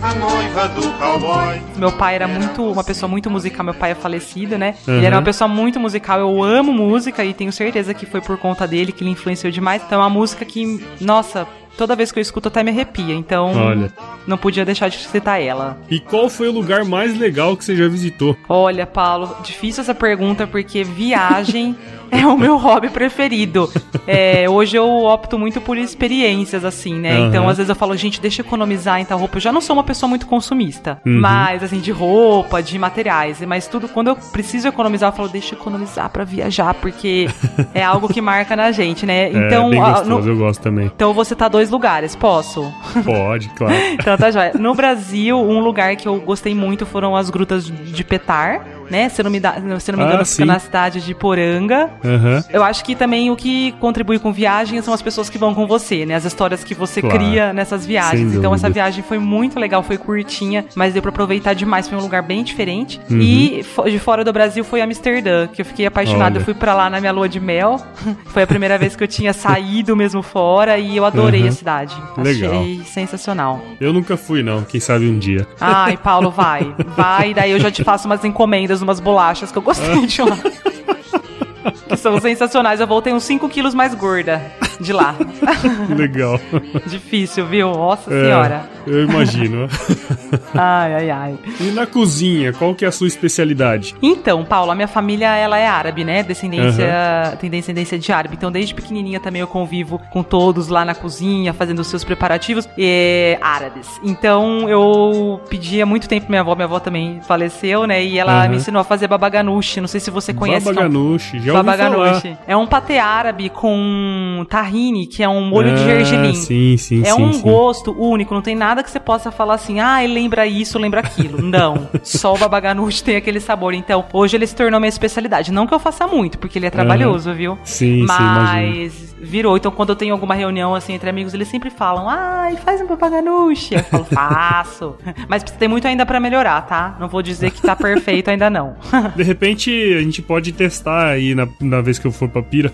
A 0.00 0.14
noiva 0.14 0.68
do 0.68 0.90
cowboy. 0.98 1.60
Meu 1.76 1.92
pai 1.92 2.14
era 2.14 2.26
muito 2.26 2.64
uma 2.64 2.82
pessoa 2.82 3.08
muito 3.08 3.28
musical, 3.28 3.64
meu 3.64 3.74
pai 3.74 3.90
é 3.90 3.94
falecido, 3.94 4.56
né? 4.56 4.76
Uhum. 4.86 4.94
Ele 4.94 5.06
era 5.06 5.16
uma 5.16 5.22
pessoa 5.22 5.46
muito 5.46 5.78
musical. 5.78 6.20
Eu 6.20 6.42
amo 6.42 6.72
música 6.72 7.22
e 7.22 7.34
tenho 7.34 7.52
certeza 7.52 7.92
que 7.92 8.06
foi 8.06 8.22
por 8.22 8.38
conta 8.38 8.66
dele 8.66 8.92
que 8.92 9.04
ele 9.04 9.10
influenciou 9.10 9.52
demais. 9.52 9.82
Então 9.84 10.00
é 10.00 10.02
uma 10.02 10.10
música 10.10 10.44
que, 10.44 10.82
nossa, 11.00 11.46
toda 11.76 11.94
vez 11.94 12.10
que 12.10 12.18
eu 12.18 12.22
escuto 12.22 12.48
até 12.48 12.62
me 12.62 12.70
arrepia. 12.70 13.14
Então, 13.14 13.52
Olha. 13.54 13.92
não 14.26 14.38
podia 14.38 14.64
deixar 14.64 14.88
de 14.88 14.98
citar 14.98 15.40
ela. 15.42 15.76
E 15.90 16.00
qual 16.00 16.28
foi 16.30 16.48
o 16.48 16.52
lugar 16.52 16.84
mais 16.84 17.18
legal 17.18 17.56
que 17.56 17.64
você 17.64 17.76
já 17.76 17.88
visitou? 17.88 18.36
Olha, 18.48 18.86
Paulo, 18.86 19.36
difícil 19.44 19.82
essa 19.82 19.94
pergunta 19.94 20.46
porque 20.46 20.82
viagem 20.82 21.76
é 22.10 22.26
o 22.26 22.36
meu 22.36 22.56
hobby 22.56 22.88
preferido. 22.88 23.70
É, 24.06 24.48
hoje 24.48 24.76
eu 24.76 24.88
opto 25.04 25.38
muito 25.38 25.60
por 25.60 25.76
experiências, 25.76 26.64
assim, 26.64 26.94
né? 26.94 27.18
Uhum. 27.18 27.28
Então, 27.28 27.48
às 27.48 27.56
vezes 27.56 27.68
eu 27.68 27.76
falo, 27.76 27.96
gente, 27.96 28.20
deixa 28.20 28.42
eu 28.42 28.46
economizar 28.46 29.00
em 29.00 29.04
tal 29.04 29.18
roupa. 29.18 29.36
Eu 29.36 29.40
já 29.40 29.52
não 29.52 29.60
sou 29.60 29.74
uma 29.74 29.84
pessoa 29.84 30.08
muito 30.08 30.26
consumista, 30.26 31.00
uhum. 31.04 31.20
mas, 31.20 31.62
assim, 31.62 31.80
de 31.80 31.90
roupa, 31.90 32.62
de 32.62 32.78
materiais. 32.78 33.40
Mas 33.42 33.66
tudo, 33.66 33.88
quando 33.88 34.08
eu 34.08 34.16
preciso 34.16 34.68
economizar, 34.68 35.10
eu 35.10 35.16
falo, 35.16 35.28
deixa 35.28 35.54
eu 35.54 35.58
economizar 35.58 36.08
pra 36.10 36.24
viajar, 36.24 36.74
porque 36.74 37.28
é 37.74 37.82
algo 37.82 38.08
que 38.08 38.20
marca 38.20 38.56
na 38.56 38.72
gente, 38.72 39.04
né? 39.04 39.24
É, 39.24 39.28
então, 39.28 39.68
é 39.68 39.70
bem 39.70 39.80
gostoso, 39.80 40.08
no... 40.08 40.28
eu 40.28 40.36
gosto 40.36 40.62
também. 40.62 40.86
Então, 40.86 41.12
você 41.12 41.34
tá 41.34 41.48
dois 41.48 41.70
lugares, 41.70 42.16
posso? 42.16 42.72
Pode, 43.04 43.48
claro. 43.50 43.74
então, 43.94 44.16
tá 44.16 44.30
jóia. 44.30 44.52
No 44.58 44.74
Brasil, 44.74 45.38
um 45.38 45.60
lugar 45.60 45.96
que 45.96 46.08
eu 46.08 46.18
gostei 46.20 46.54
muito 46.54 46.86
foram 46.86 47.16
as 47.16 47.30
grutas 47.30 47.66
de 47.66 48.04
Petar 48.04 48.77
né? 48.90 49.08
Se 49.08 49.22
não 49.22 49.30
me, 49.30 49.40
dá, 49.40 49.54
se 49.80 49.92
não 49.92 49.98
me 49.98 50.04
engano, 50.04 50.22
ah, 50.22 50.24
fica 50.24 50.44
na 50.44 50.58
cidade 50.58 51.00
de 51.00 51.14
Poranga. 51.14 51.90
Uhum. 52.04 52.42
Eu 52.50 52.62
acho 52.62 52.84
que 52.84 52.94
também 52.94 53.30
o 53.30 53.36
que 53.36 53.72
contribui 53.72 54.18
com 54.18 54.32
viagem 54.32 54.80
são 54.82 54.94
as 54.94 55.02
pessoas 55.02 55.28
que 55.28 55.38
vão 55.38 55.54
com 55.54 55.66
você, 55.66 56.04
né? 56.06 56.14
As 56.14 56.24
histórias 56.24 56.64
que 56.64 56.74
você 56.74 57.00
claro. 57.00 57.16
cria 57.16 57.52
nessas 57.52 57.86
viagens. 57.86 58.34
Então 58.34 58.54
essa 58.54 58.70
viagem 58.70 59.02
foi 59.02 59.18
muito 59.18 59.58
legal, 59.58 59.82
foi 59.82 59.98
curtinha, 59.98 60.64
mas 60.74 60.92
deu 60.92 61.02
pra 61.02 61.10
aproveitar 61.10 61.54
demais. 61.54 61.88
Foi 61.88 61.98
um 61.98 62.00
lugar 62.00 62.22
bem 62.22 62.42
diferente. 62.42 63.00
Uhum. 63.10 63.20
E 63.20 63.64
de 63.86 63.98
fora 63.98 64.24
do 64.24 64.32
Brasil 64.32 64.64
foi 64.64 64.80
Amsterdã, 64.80 65.46
que 65.46 65.60
eu 65.60 65.66
fiquei 65.66 65.86
apaixonada. 65.86 66.38
Eu 66.38 66.44
fui 66.44 66.54
pra 66.54 66.74
lá 66.74 66.90
na 66.90 67.00
minha 67.00 67.12
lua 67.12 67.28
de 67.28 67.40
mel. 67.40 67.80
foi 68.26 68.42
a 68.42 68.46
primeira 68.46 68.78
vez 68.78 68.96
que 68.96 69.04
eu 69.04 69.08
tinha 69.08 69.32
saído 69.32 69.96
mesmo 69.96 70.22
fora 70.22 70.78
e 70.78 70.96
eu 70.96 71.04
adorei 71.04 71.42
uhum. 71.42 71.48
a 71.48 71.52
cidade. 71.52 71.96
Legal. 72.16 72.52
Achei 72.52 72.82
sensacional. 72.84 73.62
Eu 73.80 73.92
nunca 73.92 74.16
fui, 74.16 74.42
não. 74.42 74.62
Quem 74.62 74.80
sabe 74.80 75.08
um 75.08 75.18
dia. 75.18 75.46
Ai, 75.60 75.96
Paulo, 75.96 76.30
vai. 76.30 76.74
Vai, 76.96 77.32
daí 77.32 77.52
eu 77.52 77.60
já 77.60 77.70
te 77.70 77.84
faço 77.84 78.06
umas 78.06 78.24
encomendas 78.24 78.77
umas 78.82 79.00
bolachas 79.00 79.50
que 79.50 79.58
eu 79.58 79.62
gostei 79.62 80.06
de 80.06 80.22
uma. 80.22 80.36
que 81.88 81.96
são 81.96 82.20
sensacionais. 82.20 82.80
Eu 82.80 82.86
voltei 82.86 83.12
uns 83.12 83.24
5 83.24 83.48
quilos 83.48 83.74
mais 83.74 83.94
gorda 83.94 84.40
de 84.80 84.92
lá. 84.92 85.14
Legal. 85.96 86.40
Difícil, 86.86 87.46
viu? 87.46 87.70
Nossa 87.70 88.12
é, 88.12 88.24
senhora. 88.24 88.70
Eu 88.86 89.04
imagino. 89.04 89.68
ai, 90.54 90.94
ai, 90.94 91.10
ai. 91.10 91.38
E 91.60 91.64
na 91.70 91.86
cozinha, 91.86 92.52
qual 92.52 92.74
que 92.74 92.84
é 92.84 92.88
a 92.88 92.92
sua 92.92 93.06
especialidade? 93.06 93.94
Então, 94.02 94.44
Paulo, 94.44 94.70
a 94.70 94.74
minha 94.74 94.88
família, 94.88 95.34
ela 95.36 95.58
é 95.58 95.66
árabe, 95.66 96.04
né? 96.04 96.22
Descendência, 96.22 96.86
uhum. 97.30 97.36
tem 97.36 97.50
descendência 97.50 97.98
de 97.98 98.12
árabe. 98.12 98.36
Então, 98.36 98.50
desde 98.50 98.74
pequenininha 98.74 99.20
também 99.20 99.40
eu 99.40 99.46
convivo 99.46 100.00
com 100.10 100.22
todos 100.22 100.68
lá 100.68 100.84
na 100.84 100.94
cozinha, 100.94 101.52
fazendo 101.52 101.80
os 101.80 101.86
seus 101.86 102.04
preparativos 102.04 102.68
é, 102.78 103.38
árabes. 103.40 104.00
Então, 104.02 104.68
eu 104.68 105.40
pedia 105.48 105.84
muito 105.84 106.08
tempo 106.08 106.26
minha 106.28 106.40
avó, 106.40 106.54
minha 106.54 106.66
avó 106.66 106.80
também 106.80 107.20
faleceu, 107.26 107.86
né? 107.86 108.02
E 108.02 108.18
ela 108.18 108.44
uhum. 108.44 108.50
me 108.50 108.56
ensinou 108.56 108.80
a 108.80 108.84
fazer 108.84 109.08
babaganuche. 109.08 109.80
Não 109.80 109.88
sei 109.88 110.00
se 110.00 110.10
você 110.10 110.32
conhece. 110.32 110.66
Babaganuche, 110.66 111.40
já 111.40 111.52
ouvi 111.52 111.64
babaganuche. 111.64 112.36
É 112.46 112.56
um 112.56 112.66
patê 112.66 112.98
árabe 112.98 113.50
com 113.50 114.46
tahine, 114.68 115.06
que 115.06 115.22
é 115.22 115.28
um 115.28 115.48
molho 115.48 115.70
ah, 115.70 115.74
de 115.74 115.84
gergelim. 115.84 116.34
Sim, 116.34 116.76
sim, 116.76 117.02
É 117.02 117.14
sim, 117.14 117.22
um 117.22 117.32
sim. 117.32 117.42
gosto 117.42 117.92
único, 117.98 118.34
não 118.34 118.42
tem 118.42 118.54
nada 118.54 118.82
que 118.82 118.90
você 118.90 119.00
possa 119.00 119.30
falar 119.30 119.54
assim, 119.54 119.80
ah, 119.80 120.04
ele 120.04 120.14
lembra 120.14 120.46
isso, 120.46 120.78
lembra 120.78 121.00
aquilo. 121.00 121.40
Não. 121.48 121.88
Só 122.02 122.34
o 122.34 122.38
babaganuche 122.38 123.02
tem 123.02 123.16
aquele 123.16 123.40
sabor. 123.40 123.72
Então, 123.74 124.04
hoje 124.12 124.36
ele 124.36 124.46
se 124.46 124.54
tornou 124.54 124.78
minha 124.78 124.88
especialidade. 124.88 125.50
Não 125.50 125.66
que 125.66 125.74
eu 125.74 125.78
faça 125.78 126.06
muito, 126.06 126.38
porque 126.38 126.58
ele 126.58 126.66
é 126.66 126.70
trabalhoso, 126.70 127.30
uhum. 127.30 127.36
viu? 127.36 127.58
Sim, 127.64 128.04
Mas 128.06 128.92
sim, 128.92 129.17
virou. 129.20 129.56
Então, 129.56 129.70
quando 129.70 129.90
eu 129.90 129.96
tenho 129.96 130.12
alguma 130.12 130.34
reunião 130.34 130.74
assim 130.74 130.94
entre 130.94 131.08
amigos, 131.10 131.34
eles 131.34 131.48
sempre 131.48 131.70
falam, 131.70 132.08
ai, 132.08 132.56
faz 132.56 132.80
um 132.80 132.86
babaganuche. 132.86 133.74
Eu 133.74 133.84
falo, 133.84 134.04
faço. 134.04 134.96
Mas 135.28 135.42
tem 135.42 135.68
muito 135.68 135.86
ainda 135.86 136.04
para 136.06 136.20
melhorar, 136.20 136.62
tá? 136.62 136.96
Não 136.98 137.08
vou 137.08 137.22
dizer 137.22 137.50
que 137.50 137.62
tá 137.62 137.74
perfeito 137.76 138.30
ainda 138.30 138.48
não. 138.48 138.76
De 139.16 139.22
repente, 139.22 139.70
a 139.96 140.00
gente 140.00 140.22
pode 140.22 140.52
testar 140.52 141.08
aí 141.08 141.34
na, 141.34 141.48
na 141.60 141.80
vez 141.80 141.98
que 141.98 142.06
eu 142.06 142.12
for 142.12 142.28
pra 142.28 142.42
Pira. 142.42 142.72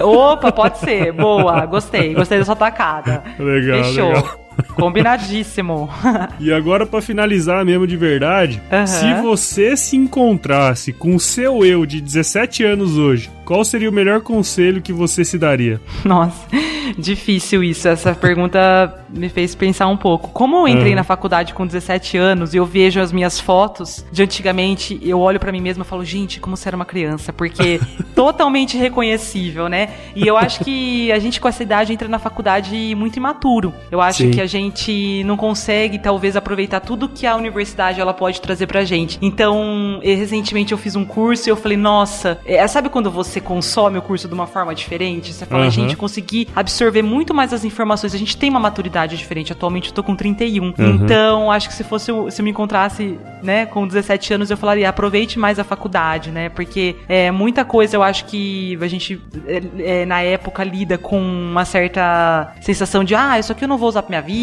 Opa, 0.00 0.50
pode 0.52 0.78
ser. 0.84 1.12
Boa, 1.12 1.64
gostei. 1.66 2.14
Gostei 2.14 2.38
da 2.38 2.44
sua 2.44 2.56
tacada. 2.56 3.22
Legal, 3.38 3.84
Fechou. 3.84 4.08
Legal. 4.08 4.43
Combinadíssimo. 4.74 5.88
e 6.40 6.52
agora, 6.52 6.86
para 6.86 7.00
finalizar 7.00 7.64
mesmo 7.64 7.86
de 7.86 7.96
verdade, 7.96 8.60
uhum. 8.70 8.86
se 8.86 9.14
você 9.22 9.76
se 9.76 9.96
encontrasse 9.96 10.92
com 10.92 11.14
o 11.14 11.20
seu 11.20 11.64
eu 11.64 11.86
de 11.86 12.00
17 12.00 12.64
anos 12.64 12.96
hoje, 12.96 13.30
qual 13.44 13.64
seria 13.64 13.90
o 13.90 13.92
melhor 13.92 14.20
conselho 14.22 14.80
que 14.80 14.92
você 14.92 15.24
se 15.24 15.38
daria? 15.38 15.80
Nossa, 16.04 16.46
difícil 16.96 17.62
isso. 17.62 17.86
Essa 17.86 18.14
pergunta 18.14 19.04
me 19.10 19.28
fez 19.28 19.54
pensar 19.54 19.86
um 19.86 19.96
pouco. 19.96 20.30
Como 20.30 20.56
eu 20.56 20.68
entrei 20.68 20.90
uhum. 20.90 20.96
na 20.96 21.04
faculdade 21.04 21.52
com 21.52 21.66
17 21.66 22.16
anos 22.16 22.54
e 22.54 22.56
eu 22.56 22.64
vejo 22.64 23.00
as 23.00 23.12
minhas 23.12 23.38
fotos 23.38 24.04
de 24.10 24.22
antigamente, 24.22 24.98
eu 25.02 25.20
olho 25.20 25.38
para 25.38 25.52
mim 25.52 25.60
mesma 25.60 25.84
e 25.84 25.86
falo, 25.86 26.04
gente, 26.04 26.40
como 26.40 26.56
você 26.56 26.68
era 26.68 26.76
uma 26.76 26.84
criança, 26.84 27.32
porque 27.32 27.80
totalmente 28.14 28.76
reconhecível, 28.76 29.68
né? 29.68 29.90
E 30.16 30.26
eu 30.26 30.36
acho 30.36 30.64
que 30.64 31.12
a 31.12 31.18
gente 31.18 31.40
com 31.40 31.48
essa 31.48 31.62
idade 31.62 31.92
entra 31.92 32.08
na 32.08 32.18
faculdade 32.18 32.94
muito 32.96 33.16
imaturo. 33.16 33.74
Eu 33.90 34.00
acho 34.00 34.18
Sim. 34.18 34.30
que 34.30 34.40
a 34.44 34.48
gente 34.48 35.22
não 35.24 35.36
consegue 35.36 35.98
talvez 35.98 36.36
aproveitar 36.36 36.80
tudo 36.80 37.08
que 37.08 37.26
a 37.26 37.36
universidade 37.36 38.00
ela 38.00 38.14
pode 38.14 38.40
trazer 38.40 38.66
pra 38.66 38.84
gente. 38.84 39.18
Então, 39.20 40.00
recentemente 40.02 40.72
eu 40.72 40.78
fiz 40.78 40.96
um 40.96 41.04
curso 41.04 41.48
e 41.48 41.50
eu 41.50 41.56
falei, 41.56 41.76
nossa, 41.76 42.38
é, 42.44 42.66
sabe 42.66 42.88
quando 42.88 43.10
você 43.10 43.40
consome 43.40 43.98
o 43.98 44.02
curso 44.02 44.28
de 44.28 44.34
uma 44.34 44.46
forma 44.46 44.74
diferente. 44.74 45.32
Você 45.32 45.46
fala, 45.46 45.64
uhum. 45.64 45.70
gente, 45.70 45.96
consegui 45.96 46.48
absorver 46.54 47.02
muito 47.02 47.34
mais 47.34 47.52
as 47.52 47.64
informações. 47.64 48.14
A 48.14 48.18
gente 48.18 48.36
tem 48.36 48.50
uma 48.50 48.60
maturidade 48.60 49.16
diferente. 49.16 49.52
Atualmente 49.52 49.88
eu 49.88 49.94
tô 49.94 50.02
com 50.02 50.14
31. 50.14 50.64
Uhum. 50.64 50.74
Então, 50.78 51.50
acho 51.50 51.68
que 51.68 51.74
se 51.74 51.84
fosse 51.84 52.04
se 52.04 52.40
eu 52.40 52.44
me 52.44 52.50
encontrasse, 52.50 53.18
né, 53.42 53.66
com 53.66 53.86
17 53.86 54.34
anos, 54.34 54.50
eu 54.50 54.56
falaria, 54.56 54.88
aproveite 54.88 55.38
mais 55.38 55.58
a 55.58 55.64
faculdade, 55.64 56.30
né? 56.30 56.48
Porque 56.48 56.96
é 57.08 57.30
muita 57.30 57.64
coisa 57.64 57.96
eu 57.96 58.02
acho 58.02 58.24
que 58.26 58.78
a 58.80 58.88
gente 58.88 59.20
é, 59.46 59.62
é, 59.78 60.06
na 60.06 60.20
época 60.22 60.62
lida 60.64 60.98
com 60.98 61.20
uma 61.20 61.64
certa 61.64 62.54
sensação 62.60 63.04
de, 63.04 63.14
ah, 63.14 63.38
isso 63.38 63.52
aqui 63.52 63.64
eu 63.64 63.68
não 63.68 63.78
vou 63.78 63.88
usar 63.88 64.02
pra 64.02 64.10
minha 64.10 64.22
vida, 64.22 64.33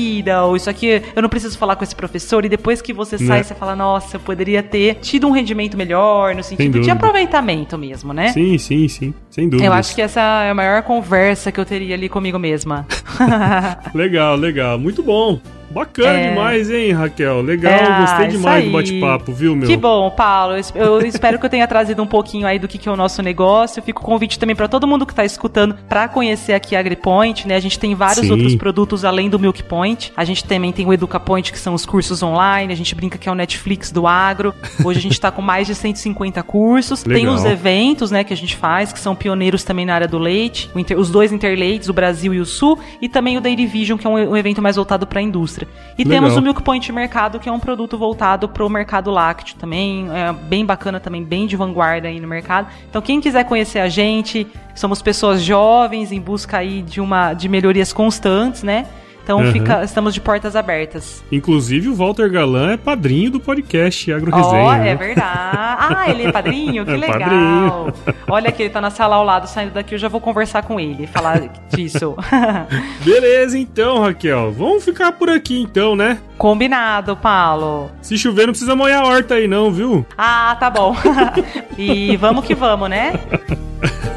ou 0.46 0.56
isso 0.56 0.70
aqui 0.70 1.02
eu 1.16 1.22
não 1.22 1.30
preciso 1.30 1.58
falar 1.58 1.76
com 1.76 1.84
esse 1.84 1.96
professor. 1.96 2.46
E 2.46 2.50
depois 2.50 2.82
que 2.82 2.94
você 2.94 3.18
sai, 3.18 3.38
né? 3.40 3.44
você 3.44 3.56
fala, 3.56 3.76
nossa, 3.76 4.18
eu 4.18 4.20
poderia 4.20 4.62
ter 4.62 4.96
tido 4.96 5.28
um 5.28 5.32
rendimento 5.32 5.78
melhor, 5.78 6.36
no 6.36 6.44
sentido 6.44 6.82
de 6.82 6.90
aproveitamento 6.90 7.78
mesmo, 7.78 8.14
né? 8.14 8.30
Sim 8.30 8.52
Sim, 8.58 8.88
sim, 8.88 9.14
sem 9.30 9.50
dúvida. 9.50 9.68
Eu 9.68 9.74
acho 9.74 9.94
que 9.94 10.02
essa 10.02 10.20
é 10.22 10.50
a 10.50 10.54
maior 10.54 10.82
conversa 10.84 11.52
que 11.52 11.60
eu 11.60 11.66
teria 11.66 11.96
ali 11.96 12.10
comigo 12.10 12.40
mesma. 12.40 12.88
legal, 13.94 14.36
legal. 14.36 14.80
Muito 14.80 15.04
bom. 15.04 15.40
Bacana 15.72 16.20
é... 16.20 16.30
demais, 16.30 16.70
hein, 16.70 16.92
Raquel? 16.92 17.42
Legal, 17.42 17.72
é, 17.72 18.02
gostei 18.02 18.28
demais 18.28 18.66
do 18.66 18.72
bate-papo, 18.72 19.32
viu, 19.32 19.56
meu? 19.56 19.68
Que 19.68 19.78
bom, 19.78 20.10
Paulo. 20.12 20.56
Eu 20.76 21.02
espero 21.08 21.40
que 21.40 21.46
eu 21.46 21.50
tenha 21.50 21.66
trazido 21.66 22.04
um 22.04 22.08
pouquinho 22.08 22.46
aí 22.46 22.60
do 22.60 22.68
que, 22.68 22.78
que 22.78 22.90
é 22.90 22.92
o 22.92 22.96
nosso 22.98 23.22
negócio. 23.22 23.82
Fico 23.82 24.02
convite 24.02 24.38
também 24.38 24.56
para 24.56 24.68
todo 24.68 24.86
mundo 24.86 25.06
que 25.06 25.14
está 25.14 25.24
escutando 25.24 25.76
para 25.88 26.10
conhecer 26.10 26.54
aqui 26.54 26.76
a 26.76 26.80
AgriPoint, 26.80 27.48
né? 27.48 27.56
A 27.56 27.60
gente 27.60 27.80
tem 27.80 27.96
vários 27.96 28.26
Sim. 28.26 28.32
outros 28.32 28.56
produtos 28.56 29.06
além 29.06 29.30
do 29.30 29.40
Milk 29.40 29.64
Point. 29.64 30.12
A 30.16 30.26
gente 30.26 30.44
também 30.44 30.74
tem 30.74 30.86
o 30.86 30.92
EducaPoint, 30.92 31.52
que 31.52 31.60
são 31.60 31.74
os 31.74 31.86
cursos 31.86 32.22
online. 32.22 32.74
A 32.74 32.76
gente 32.76 32.94
brinca 32.94 33.18
que 33.18 33.30
é 33.30 33.32
o 33.32 33.36
Netflix 33.36 33.92
do 33.92 34.06
agro. 34.06 34.54
Hoje 34.84 35.00
a 35.00 35.02
gente 35.02 35.14
está 35.14 35.32
com 35.32 35.42
mais 35.42 35.68
de 35.68 35.76
150 35.76 36.44
cursos. 36.44 37.06
Legal. 37.06 37.22
Tem 37.22 37.34
os 37.34 37.46
eventos, 37.46 38.12
né, 38.12 38.26
que 38.26 38.34
a 38.34 38.38
gente 38.38 38.58
faz, 38.58 38.92
que 38.92 39.00
são 39.00 39.16
pioneiros 39.16 39.64
também 39.64 39.86
na 39.86 39.96
área 39.96 40.08
do 40.08 40.18
leite. 40.18 40.70
os 40.98 41.10
dois 41.10 41.32
interleites, 41.32 41.88
o 41.88 41.94
Brasil 41.94 42.34
e 42.34 42.42
o 42.42 42.46
Sul. 42.46 42.78
E 43.02 43.08
também 43.08 43.38
o 43.38 43.42
Dairy 43.42 43.66
Vision, 43.66 43.98
que 43.98 44.06
é 44.06 44.10
um, 44.10 44.32
um 44.32 44.36
evento 44.36 44.62
mais 44.62 44.76
voltado 44.76 45.08
para 45.08 45.20
a 45.20 45.24
indústria 45.24 45.61
indústria. 45.62 45.68
E 45.98 46.04
Legal. 46.04 46.22
temos 46.22 46.38
o 46.38 46.42
Milk 46.42 46.62
Point 46.64 46.92
Mercado, 46.92 47.40
que 47.40 47.48
é 47.48 47.52
um 47.52 47.60
produto 47.60 47.98
voltado 47.98 48.50
para 48.50 48.66
o 48.66 48.70
mercado 48.70 49.12
lácteo 49.12 49.56
também, 49.58 50.08
é 50.12 50.34
bem 50.34 50.66
bacana 50.66 51.00
também, 51.00 51.24
bem 51.24 51.46
de 51.46 51.56
vanguarda 51.56 52.08
aí 52.08 52.20
no 52.20 52.28
mercado. 52.28 52.68
Então 52.90 53.02
quem 53.02 53.22
quiser 53.22 53.44
conhecer 53.46 53.80
a 53.80 53.90
gente, 53.90 54.48
somos 54.76 55.02
pessoas 55.02 55.42
jovens 55.42 56.12
em 56.12 56.20
busca 56.20 56.58
aí 56.58 56.82
de 56.82 57.00
uma 57.00 57.34
de 57.34 57.48
melhorias 57.48 57.94
constantes, 57.94 58.64
né? 58.64 58.86
Então 59.32 59.46
uhum. 59.46 59.52
fica, 59.54 59.82
estamos 59.82 60.14
de 60.14 60.20
portas 60.20 60.58
abertas. 60.58 61.24
Inclusive 61.32 61.88
o 61.88 61.96
Walter 61.96 62.30
Galan 62.30 62.74
é 62.74 62.78
padrinho 62.78 63.32
do 63.32 63.40
podcast 63.40 64.12
Agro 64.12 64.30
Resenha. 64.30 64.66
Oh, 64.66 64.74
é 64.74 64.94
verdade. 64.94 65.58
Ah, 65.58 66.06
ele 66.10 66.24
é 66.24 66.32
padrinho? 66.34 66.84
Que 66.92 66.92
é 66.92 66.98
legal. 66.98 67.86
Padrinho. 67.86 67.94
Olha 68.28 68.52
que 68.52 68.64
ele 68.64 68.70
tá 68.70 68.82
na 68.82 68.90
sala 68.90 69.16
ao 69.16 69.24
lado, 69.24 69.48
saindo 69.48 69.72
daqui, 69.72 69.96
eu 69.96 70.00
já 70.00 70.10
vou 70.10 70.20
conversar 70.20 70.64
com 70.64 70.78
ele, 70.78 71.08
falar 71.08 71.40
disso. 71.70 72.14
Beleza, 73.06 73.58
então, 73.58 74.02
Raquel. 74.02 74.52
Vamos 74.52 74.84
ficar 74.84 75.14
por 75.14 75.30
aqui 75.30 75.62
então, 75.62 75.96
né? 75.96 76.18
Combinado, 76.38 77.16
Paulo. 77.16 77.90
Se 78.02 78.18
chover, 78.18 78.48
não 78.48 78.52
precisa 78.52 78.76
molhar 78.76 79.02
a 79.02 79.08
horta 79.08 79.36
aí 79.36 79.48
não, 79.48 79.72
viu? 79.72 80.06
Ah, 80.18 80.58
tá 80.60 80.70
bom. 80.70 80.94
e 81.78 82.18
vamos 82.18 82.44
que 82.44 82.54
vamos, 82.54 82.90
né? 82.90 83.14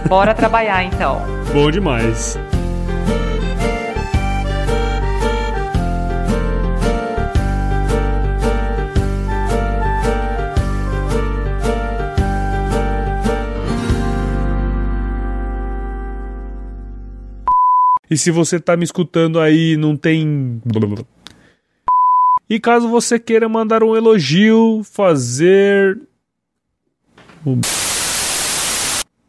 Bora 0.09 0.35
trabalhar 0.35 0.83
então. 0.83 1.23
Bom 1.53 1.71
demais. 1.71 2.37
E 18.15 18.17
se 18.17 18.31
você 18.31 18.61
tá 18.61 18.77
me 18.77 18.85
escutando 18.85 19.41
aí 19.41 19.77
não 19.77 19.97
tem. 19.97 20.63
E 22.49 22.61
caso 22.61 22.89
você 22.89 23.19
queira 23.19 23.49
mandar 23.49 23.83
um 23.83 23.97
elogio, 23.97 24.83
fazer. 24.85 26.01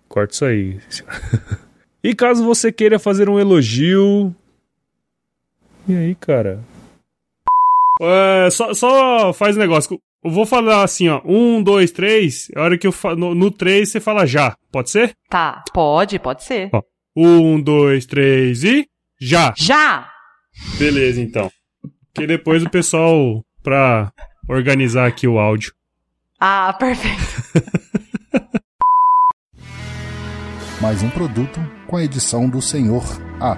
Corta 0.08 0.34
isso 0.36 0.45
aí. 0.45 0.80
e 2.04 2.13
caso 2.13 2.45
você 2.45 2.71
queira 2.71 3.00
fazer 3.00 3.28
um 3.28 3.39
elogio. 3.39 4.36
E 5.88 5.95
aí, 5.95 6.13
cara? 6.13 6.63
É, 8.00 8.50
só, 8.52 8.71
só 8.76 9.34
faz 9.34 9.58
um 9.58 9.62
negócio. 9.62 10.00
Eu 10.24 10.30
vou 10.30 10.45
falar 10.45 10.84
assim, 10.84 11.10
ó. 11.10 11.24
Um, 11.26 11.63
dois, 11.63 11.91
três. 11.91 12.52
A 12.56 12.62
hora 12.62 12.78
que 12.78 12.86
eu 12.86 12.91
falo. 12.91 13.15
No, 13.15 13.34
no 13.34 13.50
três 13.50 13.89
você 13.89 14.00
fala 14.00 14.28
já. 14.28 14.56
Pode 14.71 14.91
ser? 14.91 15.15
Tá, 15.28 15.63
pode, 15.74 16.19
pode 16.19 16.43
ser. 16.43 16.69
Ó. 16.71 16.84
Um, 17.15 17.62
dois, 17.62 18.06
três 18.06 18.63
e. 18.65 18.88
Já! 19.21 19.54
Já! 19.58 20.10
Beleza, 20.78 21.21
então. 21.21 21.49
Que 22.13 22.28
depois 22.28 22.62
o 22.62 22.69
pessoal, 22.69 23.41
pra 23.63 24.12
organizar 24.49 25.08
aqui 25.08 25.25
o 25.28 25.39
áudio. 25.39 25.73
Ah, 26.39 26.73
perfeito. 26.73 27.23
Mais 30.82 31.01
um 31.01 31.10
produto 31.10 31.60
com 31.88 31.95
a 31.95 32.04
edição 32.04 32.49
do 32.49 32.62
Senhor 32.62 33.04
A. 33.39 33.58